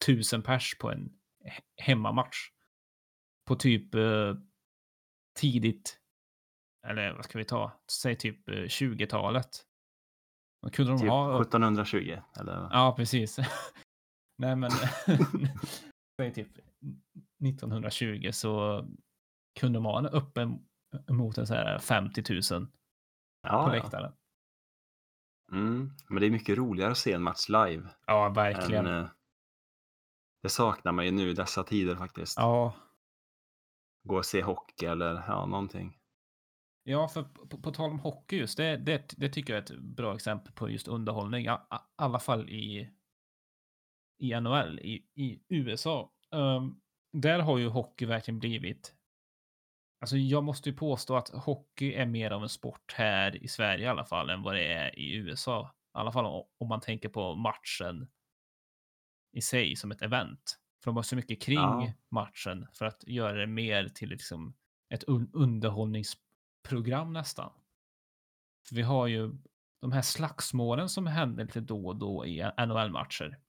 [0.05, 2.37] tusen pers på en he- hemmamatch.
[3.47, 4.35] På typ eh,
[5.39, 5.99] tidigt,
[6.87, 9.63] eller vad ska vi ta, säg typ eh, 20-talet.
[10.61, 12.53] Då kunde de Typ ha 1720 eller?
[12.71, 13.37] Ja, precis.
[14.37, 14.71] Nej, men
[16.21, 16.57] säg typ
[17.45, 18.85] 1920 så
[19.59, 20.57] kunde man ha uppe
[21.09, 22.71] mot en så här 50 000 på
[23.47, 23.71] Ja, ja.
[23.71, 24.13] läktaren.
[25.51, 25.91] Mm.
[26.09, 27.89] Men det är mycket roligare att se en match live.
[28.07, 28.85] Ja, verkligen.
[28.85, 29.09] Än, eh,
[30.43, 32.37] det saknar man ju nu i dessa tider faktiskt.
[32.37, 32.73] Ja,
[34.03, 35.97] Gå och se hockey eller ja, någonting.
[36.83, 39.79] ja, för på, på tal om hockey just, det, det, det tycker jag är ett
[39.79, 41.45] bra exempel på just underhållning.
[41.45, 41.57] I
[41.95, 42.89] alla fall i,
[44.19, 46.11] i NHL, i, i USA.
[46.35, 46.75] Ehm,
[47.13, 48.93] där har ju hockey verkligen blivit
[50.01, 53.85] Alltså jag måste ju påstå att hockey är mer av en sport här i Sverige
[53.85, 55.71] i alla fall än vad det är i USA.
[55.95, 58.07] I alla fall o- om man tänker på matchen
[59.37, 60.57] i sig som ett event.
[60.83, 61.93] För de har så mycket kring Ja.
[62.11, 64.53] matchen för att göra det mer till liksom
[64.93, 67.51] ett un- underhållningsprogram nästan.
[68.67, 69.31] För vi har ju
[69.81, 73.39] de här slagsmålen som händer lite då och då i NHL-matcher.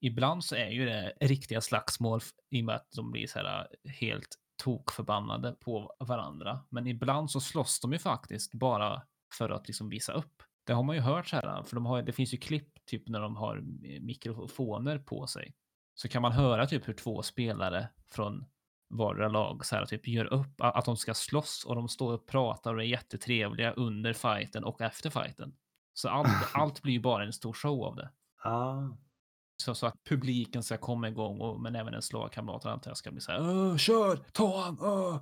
[0.00, 2.20] Ibland så är ju det riktiga slagsmål
[2.50, 6.64] i och med att de blir så här äh, helt tokförbannade på varandra.
[6.70, 9.02] Men ibland så slåss de ju faktiskt bara
[9.38, 10.42] för att liksom visa upp.
[10.66, 13.08] Det har man ju hört så här, för de har, det finns ju klipp typ
[13.08, 13.60] när de har
[14.00, 15.54] mikrofoner på sig.
[15.94, 18.44] Så kan man höra typ hur två spelare från
[18.88, 22.26] vardera lag så här typ gör upp att de ska slåss och de står och
[22.26, 25.54] pratar och är jättetrevliga under fighten och efter fighten.
[25.94, 28.10] Så allt, allt blir ju bara en stor show av det.
[28.44, 28.96] Ja,
[29.62, 33.10] Så, så att publiken ska komma igång, och, men även ens lagkamrater antar jag ska
[33.10, 33.40] bli så här.
[33.40, 34.16] "Åh, Kör!
[34.16, 34.78] Ta han!
[34.80, 35.16] åh!"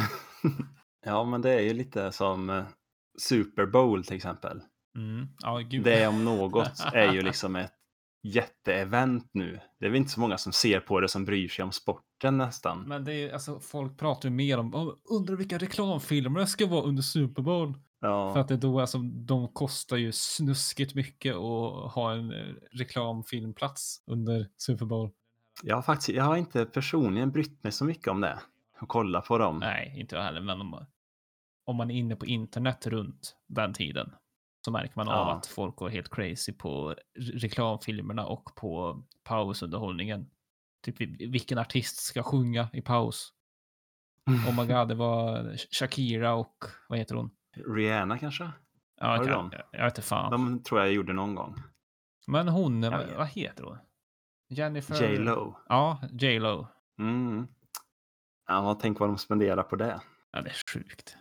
[1.04, 2.64] ja men det är ju lite som eh,
[3.18, 4.62] Super Bowl till exempel.
[4.96, 5.28] Mm.
[5.42, 5.62] Ja.
[5.84, 7.72] Det om något är ju liksom ett
[8.22, 9.60] jätteevent nu.
[9.80, 12.38] Det är väl inte så många som ser på det som bryr sig om sporten
[12.38, 12.82] nästan.
[12.88, 16.66] Men det är alltså, folk pratar ju mer om, "Åh, undrar vilka reklamfilmer det ska
[16.66, 17.72] vara under Super Bowl.
[18.00, 22.54] För Ja, att det då, alltså, de kostar ju snuskigt mycket att ha en eh,
[22.72, 25.10] reklamfilmplats under Super Bowl.
[25.62, 28.38] jag har faktiskt, jag har inte personligen brytt mig så mycket om det.
[28.80, 29.58] Och kolla på dem.
[29.58, 30.86] Nej, inte jag heller, men om,
[31.64, 34.10] om man är inne på internet runt den tiden
[34.66, 35.32] så märker man av Ja.
[35.34, 40.30] att folk går helt crazy på re- reklamfilmerna och på pausunderhållningen.
[40.82, 43.32] Typ vil- vilken artist ska sjunga i paus?
[44.26, 47.30] Oh my god, det var Shakira och vad heter hon?
[47.76, 48.44] Rihanna kanske?
[49.00, 49.50] Ja, Var jag, det kan, dem?
[49.52, 50.30] jag, jag inte fan.
[50.32, 51.54] De tror jag gjorde någon gång.
[52.26, 53.78] Men hon, Jag vad heter hon?
[54.48, 55.02] Jennifer?
[55.02, 55.56] J Lo.
[55.68, 56.66] Ja, J Lo.
[56.98, 57.46] Mm.
[58.48, 60.00] Ja, tänk vad de spenderar på det.
[60.32, 61.16] Ja, det är sjukt.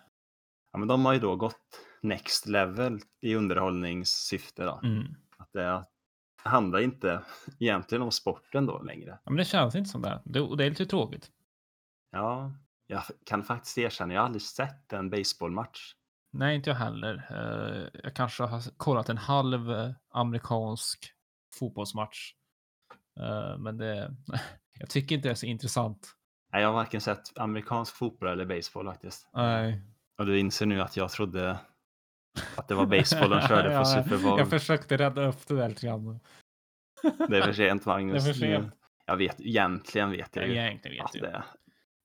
[0.71, 4.63] Ja, men de har ju då gått next level i underhållningssyfte.
[4.63, 4.79] Då.
[4.83, 5.15] Mm.
[5.37, 5.85] Att det
[6.43, 7.21] handlar inte
[7.59, 9.19] egentligen om sporten då längre.
[9.23, 10.21] Ja, men det känns inte som det.
[10.25, 10.41] det.
[10.41, 11.31] Och det är lite tråkigt.
[12.11, 12.51] Ja,
[12.87, 15.93] jag kan faktiskt erkänna, jag har aldrig sett en baseballmatch.
[16.31, 17.27] Nej, inte jag heller.
[17.29, 21.13] Eh, jag kanske har kollat en halv eh, amerikansk
[21.59, 22.33] fotbollsmatch.
[23.19, 24.15] Eh, men det,
[24.79, 26.15] jag tycker inte det är så intressant.
[26.51, 29.29] Nej, jag har varken sett amerikansk fotboll eller baseball faktiskt.
[29.33, 29.81] Nej.
[30.17, 31.59] Och du inser nu att jag trodde
[32.55, 34.39] att det var baseball de körde på Ja, Super Bowl.
[34.39, 36.19] Jag försökte rädda upp det där lite grann.
[37.29, 38.23] Det är för sent Magnus.
[38.23, 38.73] Det är för sent.
[39.05, 41.23] Jag vet, egentligen vet jag ju Egentligen vet att jag.
[41.23, 41.43] det.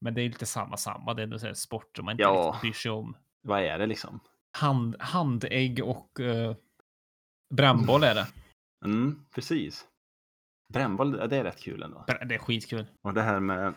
[0.00, 1.14] Men det är lite samma samma.
[1.14, 2.46] Det är här sport som man inte Ja.
[2.46, 3.16] riktigt bryr sig om.
[3.42, 4.20] Vad är det liksom?
[4.58, 6.54] Hand, handägg och uh,
[7.54, 8.26] brännboll är det.
[8.84, 9.86] Mm, precis.
[10.72, 12.04] Brännboll, det är rätt kul ändå.
[12.06, 12.86] Det är skitkul.
[13.02, 13.74] Och det här med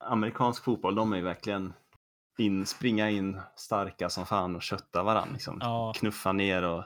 [0.00, 1.72] amerikansk fotboll, de är ju verkligen
[2.38, 5.32] in, springa in starka som fan och kötta varandra.
[5.32, 5.58] Liksom.
[5.60, 5.92] Ja.
[5.96, 6.84] Knuffa ner och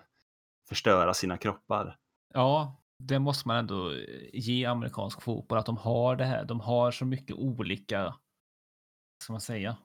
[0.68, 1.99] förstöra sina kroppar.
[2.34, 3.95] Ja, det måste man ändå
[4.32, 6.45] ge amerikansk fotboll, att de har det här.
[6.45, 8.14] De har så mycket olika,
[9.22, 9.76] ska man säga?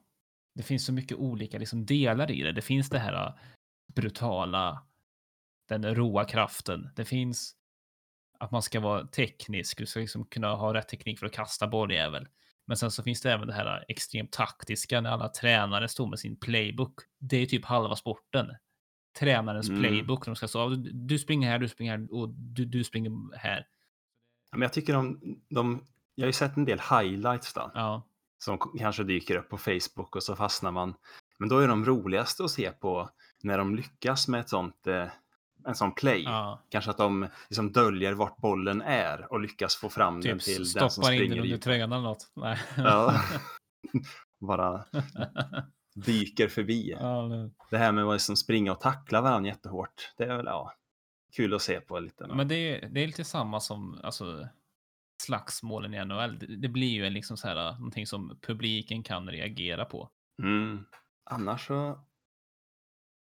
[0.54, 2.52] Det finns så mycket olika liksom, delar i det.
[2.52, 3.34] Det finns det här äh,
[3.94, 4.86] brutala,
[5.68, 6.90] den råa kraften.
[6.96, 7.56] Det finns
[8.38, 11.66] att man ska vara teknisk, du ska liksom kunna ha rätt teknik för att kasta
[11.66, 12.28] bolljävel.
[12.70, 16.18] Men sen så finns det även det här extremt taktiska när alla tränare står med
[16.18, 16.94] sin playbook.
[17.18, 18.46] Det är typ halva sporten.
[19.18, 19.80] Tränarens Mm.
[19.80, 20.24] playbook.
[20.24, 23.66] De ska säga du, springer här, du springer här och du, du springer här.
[24.52, 28.02] Men jag tycker de, de, jag har ju sett en del highlights då, Ja,
[28.38, 30.94] som kanske dyker upp på Facebook och så fastnar man.
[31.38, 33.10] Men då är de roligaste att se på
[33.42, 35.06] när de lyckas med ett sånt, eh,
[35.66, 36.22] en sån play.
[36.22, 36.62] ja.
[36.68, 40.56] Kanske att de liksom döljer vart bollen är och lyckas få fram den Typ till
[40.56, 42.32] den som stoppar in springer den under tröjan eller något.
[42.36, 42.58] Nej.
[42.76, 43.22] Ja.
[44.40, 44.84] Bara
[45.94, 46.90] dyker förbi.
[47.00, 47.30] ja.
[47.70, 50.12] Det här med att liksom springa och tackla varandra jättehårt.
[50.16, 50.72] Det är väl ja,
[51.36, 52.26] kul att se på lite.
[52.26, 54.48] Men det är, det är lite samma som, alltså,
[55.22, 56.38] slagsmålen i NHL.
[56.38, 60.10] Det, det blir ju liksom så här, uh, någonting som publiken kan reagera på.
[60.42, 60.84] Mm.
[61.30, 62.00] Annars så...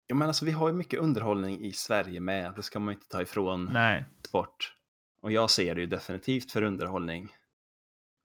[0.08, 2.54] Jag menar, alltså, vi har ju mycket underhållning i Sverige med.
[2.56, 4.76] Det ska man inte ta ifrån Nej, sport.
[5.22, 7.30] Och jag ser det ju definitivt för underhållning.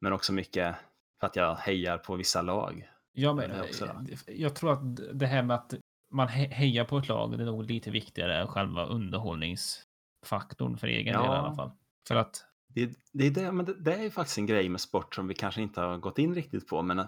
[0.01, 0.77] Men också mycket
[1.21, 2.91] för att jag hejar på vissa lag.
[3.13, 4.07] jag, men, också då.
[4.27, 5.75] jag tror att det här med att
[6.13, 10.87] man he- hejar på ett lag, det är nog lite viktigare än själva underhållningsfaktorn för
[10.87, 11.37] egen del i Ja.
[11.37, 11.71] alla fall.
[12.09, 14.81] För att, Det, det, är det, men det, det är ju faktiskt en grej med
[14.81, 16.83] sport som vi kanske inte har gått in riktigt på.
[16.83, 17.07] Men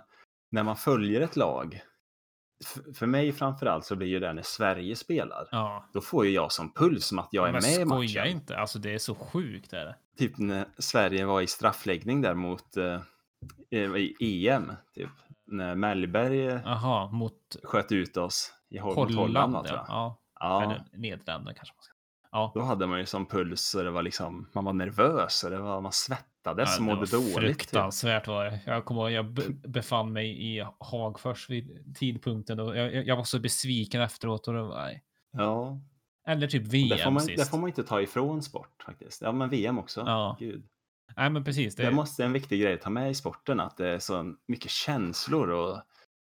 [0.51, 1.83] när man följer ett lag,
[2.95, 5.49] för mig framförallt så blir ju det när Sverige spelar.
[5.51, 8.27] ja, Då får ju jag som puls som att jag är men med i matchen.
[8.27, 8.57] inte.
[8.59, 9.97] Alltså det är så sjukt är det.
[10.19, 13.01] Typ när Sverige var i straffläggning där mot eh,
[14.21, 14.73] i EM.
[14.95, 15.11] Typ.
[15.47, 19.15] När Mellberg eh, Jaha, mot sköt ut oss i Holland.
[19.15, 19.53] Holland.
[19.53, 19.87] va, tror jag.
[19.89, 20.19] ja.
[20.41, 21.93] Ja, Eller Nederländerna kanske man ska
[22.33, 25.51] Ja, då hade man ju som puls och det var liksom, man var nervös och
[25.51, 27.35] det var, man svettades Ja, och det mådde dåligt.
[27.35, 28.61] Fruktansvärt var det.
[28.67, 33.25] Jag kommer ihåg, jag be- befann mig i Hagfors vid tidpunkten och jag, jag- var
[33.25, 34.49] så besviken efteråt.
[34.49, 35.05] Och det var, nej.
[35.33, 35.81] Ja,
[36.27, 37.39] Eller typ det VM får, man, sist.
[37.45, 39.23] det får man inte ta ifrån sport faktiskt.
[39.23, 40.01] Ja, men VM också.
[40.01, 40.37] Ja.
[40.41, 40.69] Gud.
[41.17, 41.77] Nej, men precis.
[41.77, 44.35] Det, Det måste en viktig grej att ta med i sporten, att det är så
[44.49, 45.83] mycket känslor och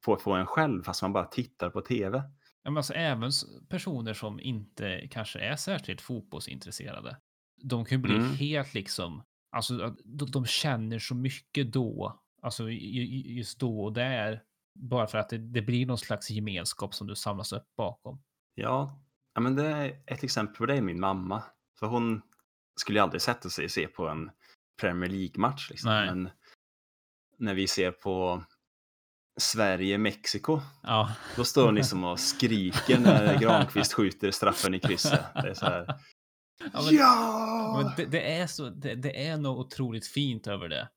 [0.05, 2.17] få få en själv fast man bara tittar på tv.
[2.63, 3.31] ja, men alltså, även
[3.69, 7.17] personer som inte kanske är särskilt fotbollsintresserade.
[7.63, 8.33] De kan ju bli Mm.
[8.35, 14.43] helt liksom, alltså att de, de känner så mycket då, alltså just då och där.
[14.73, 18.21] Bara för att det, det blir någon slags gemenskap som du samlas upp bakom.
[18.55, 21.43] Ja, ja men det är ett exempel på det är min mamma.
[21.79, 22.21] För hon
[22.81, 24.31] skulle ju aldrig sätta sig och se på en
[24.81, 25.69] Premier League-match.
[25.69, 25.91] Liksom.
[25.91, 26.05] Nej.
[26.05, 26.29] Men
[27.37, 28.43] när vi ser på
[29.39, 35.25] Sverige-Mexiko, Ja, då står hon liksom och skriker när Granqvist skjuter straffen i krysset.
[35.33, 35.99] Det är så här,
[36.73, 37.81] Ja, men- ja!
[37.83, 40.89] Men det, det, är så, det, det är något otroligt fint över det.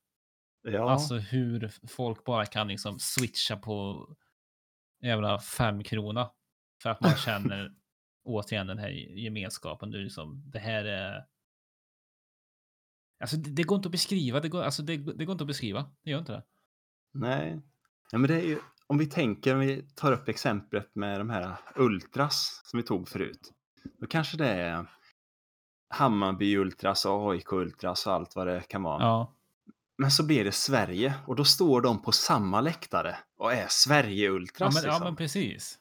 [0.63, 0.91] ja.
[0.91, 4.07] Alltså hur folk bara kan liksom switcha på
[5.01, 6.29] jävla fem krona.
[6.83, 7.73] För att man känner
[8.23, 9.91] återigen den här gemenskapen.
[9.91, 11.25] Du liksom, det här är...
[13.19, 14.39] Alltså det, det går inte att beskriva.
[14.39, 15.91] Det går, alltså det, det går inte att beskriva.
[16.03, 16.43] Det gör inte det.
[17.13, 17.61] Nej.
[18.11, 21.29] Ja, men det är ju, om vi tänker, om vi tar upp exemplet med de
[21.29, 23.53] här Ultras som vi tog förut.
[23.99, 24.85] Då kanske det är
[25.93, 29.03] Hammarby Ultras, AIK Ultras och allt vad det kan vara.
[29.03, 29.33] Ja,
[29.97, 33.67] Men så blir det Sverige och då står de på samma läktare och är ja,
[33.69, 34.75] Sverige-Ultras.
[34.75, 35.03] ja liksom.
[35.03, 35.79] men precis.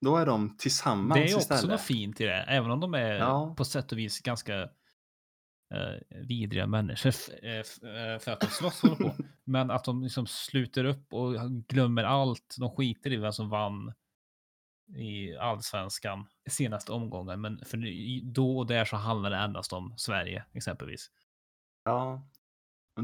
[0.00, 1.70] Då är de tillsammans Det är också istället.
[1.70, 2.42] något fint i det.
[2.42, 3.54] Även om de är Ja.
[3.56, 4.60] på sätt och vis ganska
[5.74, 9.16] eh, vidriga människor eh, eh, för att de slåss och håller på.
[9.44, 11.34] Men att de liksom sluter upp och
[11.68, 12.56] glömmer allt.
[12.58, 13.92] De skiter i vem som vann
[14.96, 17.40] i allsvenskan senaste omgången.
[17.40, 17.78] Men för
[18.32, 21.10] då och där så handlar det endast om Sverige exempelvis.
[21.84, 22.22] Ja.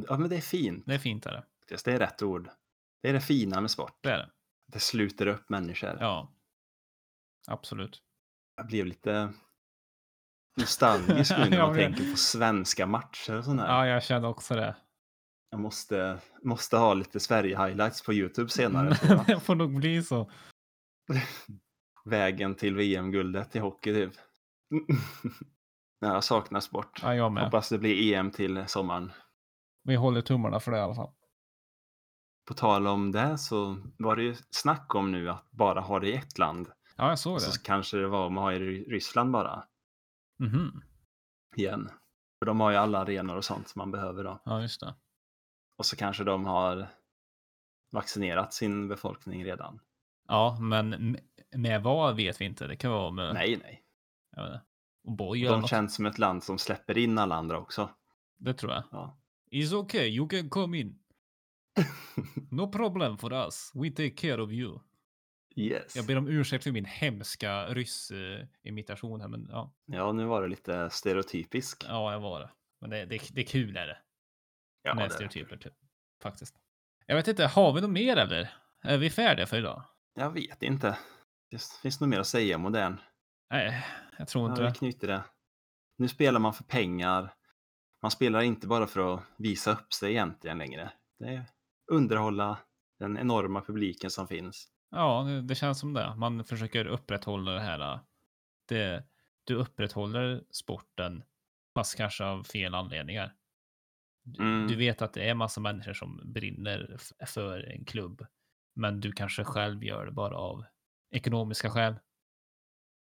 [0.08, 0.86] ja, men det är fint.
[0.86, 1.44] Det är fint är det.
[1.84, 2.50] Det är rätt ord.
[3.02, 3.98] Det är det fina med sport.
[4.00, 4.30] Det är det.
[4.66, 5.96] Det sluter upp människor.
[6.00, 6.32] Ja.
[7.46, 8.02] Absolut.
[8.56, 9.32] Jag blev lite
[10.56, 13.66] nostalgisk nu när Ja, man men- tänker på svenska matcher och sånt där.
[13.66, 14.76] Ja, jag känner också det.
[15.50, 18.96] Jag måste, måste ha lite Sverige-highlights på YouTube senare.
[19.08, 19.26] jag.
[19.26, 20.30] det får nog bli så.
[22.08, 24.12] Vägen till VM-guldet i hockey typ.
[26.00, 27.00] Nej, jag saknar sport.
[27.02, 27.44] Ja, jag med.
[27.44, 29.12] Hoppas det blir EM till sommaren.
[29.84, 31.12] Vi håller tummarna för det i alla fall.
[32.48, 36.08] På tal om det så var det ju snack om nu att bara ha det
[36.08, 36.70] i ett land.
[36.96, 37.40] Ja, jag såg det.
[37.40, 39.64] så kanske det var om att ha i Ry- Ryssland bara
[40.38, 40.82] Mhm.
[41.56, 41.90] igen.
[42.38, 44.42] För de har ju alla arenor och sånt som man behöver då.
[44.44, 44.94] Ja, just det.
[45.78, 46.88] Och så kanske de har
[47.92, 49.80] vaccinerat sin befolkning redan.
[50.28, 51.16] Ja, men
[51.56, 52.66] med vad vet vi inte.
[52.66, 53.34] Det kan vara med...
[53.34, 53.82] Nej, nej.
[55.18, 55.70] Och eller De något.
[55.70, 57.90] känns som ett land som släpper in alla andra också.
[58.38, 58.84] Det tror jag.
[58.90, 59.18] Ja.
[59.50, 60.98] It's okay, you can come in.
[62.50, 63.72] No problem for us.
[63.74, 64.78] We take care of you.
[65.56, 65.96] Yes.
[65.96, 69.72] Jag ber om ursäkt för min hemska ryss-imitation här, men ja.
[69.86, 71.84] Ja, nu var det lite stereotypisk.
[71.88, 72.50] Ja, jag var det.
[72.80, 73.98] Men det, det, det är kul är det.
[74.82, 75.74] Ja, med det- stereotyper, typ.
[76.22, 76.54] Faktiskt.
[77.06, 78.50] Jag vet inte, har vi något mer eller?
[78.82, 79.82] Är vi färdiga för idag?
[80.14, 80.98] Jag vet inte.
[81.50, 83.00] Det finns nog mer att säga modern.
[83.50, 83.84] Nej,
[84.18, 84.74] jag tror inte Ja, det.
[84.74, 85.24] knyter det.
[85.98, 87.34] Nu spelar man för pengar.
[88.02, 90.92] Man spelar inte bara för att visa upp sig egentligen längre.
[91.18, 91.44] Det är
[91.92, 92.58] underhålla
[92.98, 94.68] den enorma publiken som finns.
[94.90, 96.14] Ja, det, det känns som det.
[96.16, 97.80] Man försöker upprätthålla det här.
[97.94, 98.00] äh,
[98.68, 99.04] Det,
[99.44, 101.22] du upprätthåller sporten,
[101.74, 103.34] fast kanske av fel anledningar.
[104.24, 104.66] Du, Mm.
[104.68, 106.96] du vet att det är massa människor som brinner
[107.26, 108.26] för en klubb,
[108.74, 110.64] men du kanske själv gör det bara av
[111.10, 111.94] ekonomiska skäl.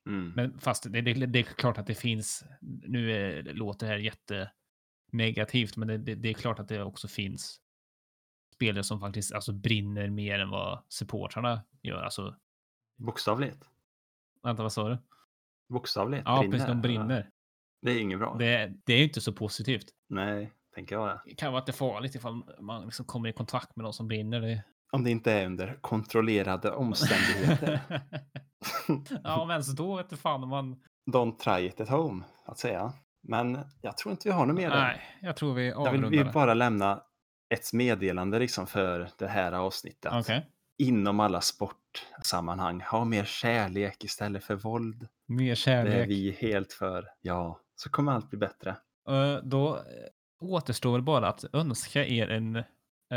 [0.09, 0.33] Mm.
[0.35, 3.99] Men fast det, det, det är klart att det finns, nu är, låter det här
[3.99, 4.51] jätte
[5.11, 7.61] negativt, men det, det, det är klart att det också finns
[8.53, 12.03] spelare som faktiskt alltså, brinner mer än vad supportrarna gör.
[12.03, 12.35] Alltså,
[12.97, 13.63] Bokstavligt.
[14.43, 14.97] vänta, vad sa du?
[15.69, 16.23] Bokstavligt.
[16.25, 17.29] Ja, precis, de brinner.
[17.81, 18.35] Det är inget bra.
[18.39, 19.85] Det, det är ju inte så positivt.
[20.09, 21.21] Nej, tänker jag det.
[21.25, 23.93] Det kan vara att det är farligt ifall man liksom kommer i kontakt med någon
[23.93, 24.41] som brinner.
[24.41, 24.63] Det...
[24.93, 27.79] Om det inte är under kontrollerade omständigheter.
[29.23, 30.75] ja, men så då vet fan om man...
[31.11, 32.93] Don't try it at home, att säga.
[33.27, 34.81] Men jag tror inte vi har något mer där.
[34.81, 36.23] Nej, jag tror vi Jag vill, avrundar.
[36.25, 36.31] det.
[36.31, 37.01] bara lämna
[37.53, 40.11] ett meddelande liksom för det här avsnittet.
[40.15, 40.45] Okej.
[40.77, 45.07] Inom alla sportsammanhang, ha mer kärlek istället för våld.
[45.27, 46.09] Mer Det är kärlek.
[46.09, 47.07] vi helt för.
[47.21, 48.69] Ja, så kommer allt bli bättre.
[49.09, 49.79] Eh, Då
[50.41, 52.63] återstår väl bara att önska er en...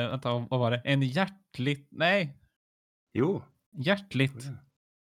[0.05, 0.77] eh, vänta, vad var det?
[0.85, 1.89] En hjärtligt...
[1.91, 2.37] Nej,
[3.15, 3.43] Jo,
[3.73, 4.45] hjärtligt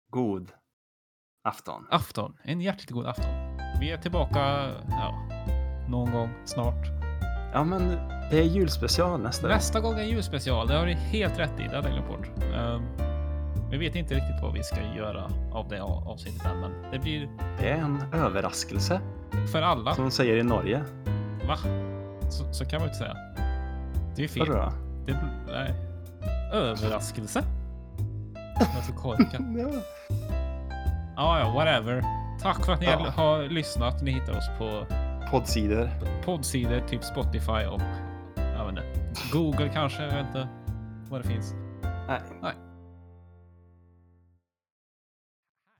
[0.10, 0.52] god
[1.44, 1.88] afton.
[1.92, 2.38] afton.
[2.44, 3.58] En hjärtligt god afton.
[3.80, 4.40] Vi är tillbaka
[4.90, 5.28] ja,
[5.90, 6.88] någon gång snart.
[7.54, 7.90] Ja, men
[8.32, 9.56] det är julspecial nästa gång.
[9.56, 10.68] Nästa gång är julspecial.
[10.68, 11.64] Det har du helt rätt i.
[11.64, 12.28] Det hade jag glömt bort.
[12.56, 12.82] Ehm,
[13.72, 17.00] Vi vet inte riktigt vad vi ska göra av det av- avsnittet än, men det
[17.00, 19.02] blir Det är en överraskelse,
[19.52, 19.96] för alla.
[19.96, 20.84] som de säger i Norge.
[21.48, 21.58] Va?
[22.32, 23.16] Så, så kan man inte säga.
[24.20, 24.48] Det är fel.
[24.50, 24.72] Vadå då?
[25.06, 25.74] Det, nej.
[26.52, 27.44] Överraskelse?
[28.36, 29.56] Jag är så korkad.
[29.58, 29.82] Ja.
[31.16, 32.04] Ja, ja, whatever.
[32.42, 33.10] Tack för att ni Ja.
[33.10, 34.04] har lyssnat.
[34.04, 34.86] Ni hittar oss på
[35.32, 35.90] Poddsidor.
[36.26, 37.82] poddsidor, typ Spotify och
[38.36, 38.84] jag vet inte,
[39.34, 40.04] Google kanske.
[40.04, 40.48] Jag vet inte
[41.10, 41.54] vad det finns.
[42.08, 42.22] Nej.
[42.42, 42.54] Nej.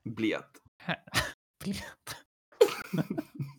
[0.04, 0.42] Bled.
[0.78, 0.98] Här.